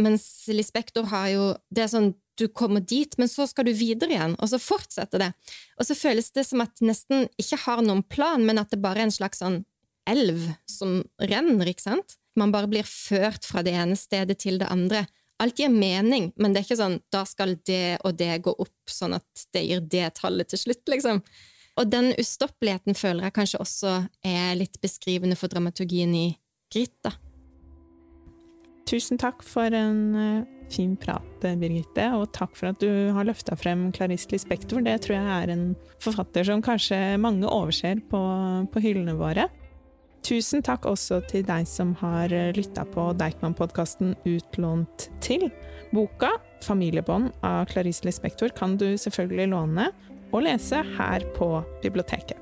Mens 0.00 0.48
Lispektor 0.48 1.04
har 1.10 1.26
jo 1.28 1.48
Det 1.68 1.82
er 1.84 1.90
sånn 1.92 2.14
du 2.38 2.46
kommer 2.48 2.80
dit, 2.80 3.12
men 3.20 3.28
så 3.28 3.46
skal 3.48 3.68
du 3.68 3.74
videre 3.76 4.14
igjen, 4.14 4.36
og 4.40 4.48
så 4.50 4.60
fortsetter 4.62 5.26
det. 5.26 5.30
Og 5.80 5.88
så 5.88 5.96
føles 5.98 6.32
det 6.32 6.46
som 6.48 6.62
at 6.64 6.80
nesten 6.84 7.26
ikke 7.40 7.60
har 7.66 7.82
noen 7.84 8.02
plan, 8.02 8.44
men 8.46 8.60
at 8.62 8.72
det 8.72 8.80
bare 8.82 9.02
er 9.02 9.10
en 9.10 9.14
slags 9.14 9.42
sånn 9.42 9.62
elv 10.08 10.48
som 10.70 11.00
renner, 11.20 11.68
ikke 11.70 11.84
sant? 11.84 12.16
Man 12.38 12.52
bare 12.54 12.70
blir 12.70 12.88
ført 12.88 13.44
fra 13.44 13.62
det 13.64 13.74
ene 13.76 13.98
stedet 13.98 14.38
til 14.40 14.58
det 14.62 14.70
andre. 14.72 15.04
Alt 15.42 15.60
gir 15.60 15.72
mening, 15.72 16.30
men 16.40 16.52
det 16.52 16.62
er 16.62 16.68
ikke 16.68 16.80
sånn 16.80 17.00
da 17.12 17.24
skal 17.28 17.56
det 17.68 17.98
og 18.06 18.16
det 18.18 18.36
gå 18.46 18.54
opp, 18.54 18.76
sånn 18.88 19.16
at 19.18 19.46
det 19.54 19.64
gir 19.66 19.82
det 19.92 20.14
tallet 20.20 20.48
til 20.52 20.60
slutt, 20.64 20.84
liksom. 20.90 21.20
Og 21.80 21.88
den 21.88 22.12
ustoppeligheten 22.20 22.96
føler 22.96 23.26
jeg 23.26 23.36
kanskje 23.36 23.60
også 23.62 23.92
er 24.28 24.56
litt 24.60 24.76
beskrivende 24.84 25.38
for 25.40 25.52
dramaturgien 25.52 26.12
i 26.16 26.26
Grit, 26.72 26.94
da. 27.04 27.14
Tusen 28.88 29.20
takk 29.20 29.44
for 29.46 29.72
en 29.76 30.00
eh, 30.18 30.61
fin 30.72 30.94
prat, 31.00 31.46
Birgitte, 31.60 32.08
og 32.16 32.30
takk 32.36 32.54
for 32.58 32.72
at 32.72 32.80
du 32.82 33.12
har 33.14 33.26
løfta 33.28 33.56
frem 33.58 33.90
Clarice 33.94 34.30
Lispector. 34.32 34.82
Det 34.84 34.98
tror 35.04 35.18
jeg 35.18 35.32
er 35.36 35.52
en 35.54 35.66
forfatter 36.02 36.46
som 36.48 36.62
kanskje 36.64 37.18
mange 37.22 37.48
overser 37.48 38.02
på, 38.10 38.22
på 38.72 38.84
hyllene 38.84 39.16
våre. 39.18 39.48
Tusen 40.22 40.62
takk 40.62 40.86
også 40.86 41.18
til 41.30 41.42
deg 41.48 41.66
som 41.66 41.96
har 41.98 42.30
lytta 42.54 42.84
på 42.94 43.08
Deichman-podkasten 43.18 44.14
Utlånt 44.28 45.08
til. 45.24 45.48
Boka 45.92 46.30
'Familiebånd' 46.62 47.32
av 47.42 47.66
Clarice 47.72 48.06
Lispector 48.06 48.54
kan 48.54 48.78
du 48.78 48.94
selvfølgelig 48.94 49.50
låne 49.50 49.90
og 50.32 50.46
lese 50.46 50.84
her 50.96 51.26
på 51.36 51.50
biblioteket. 51.82 52.41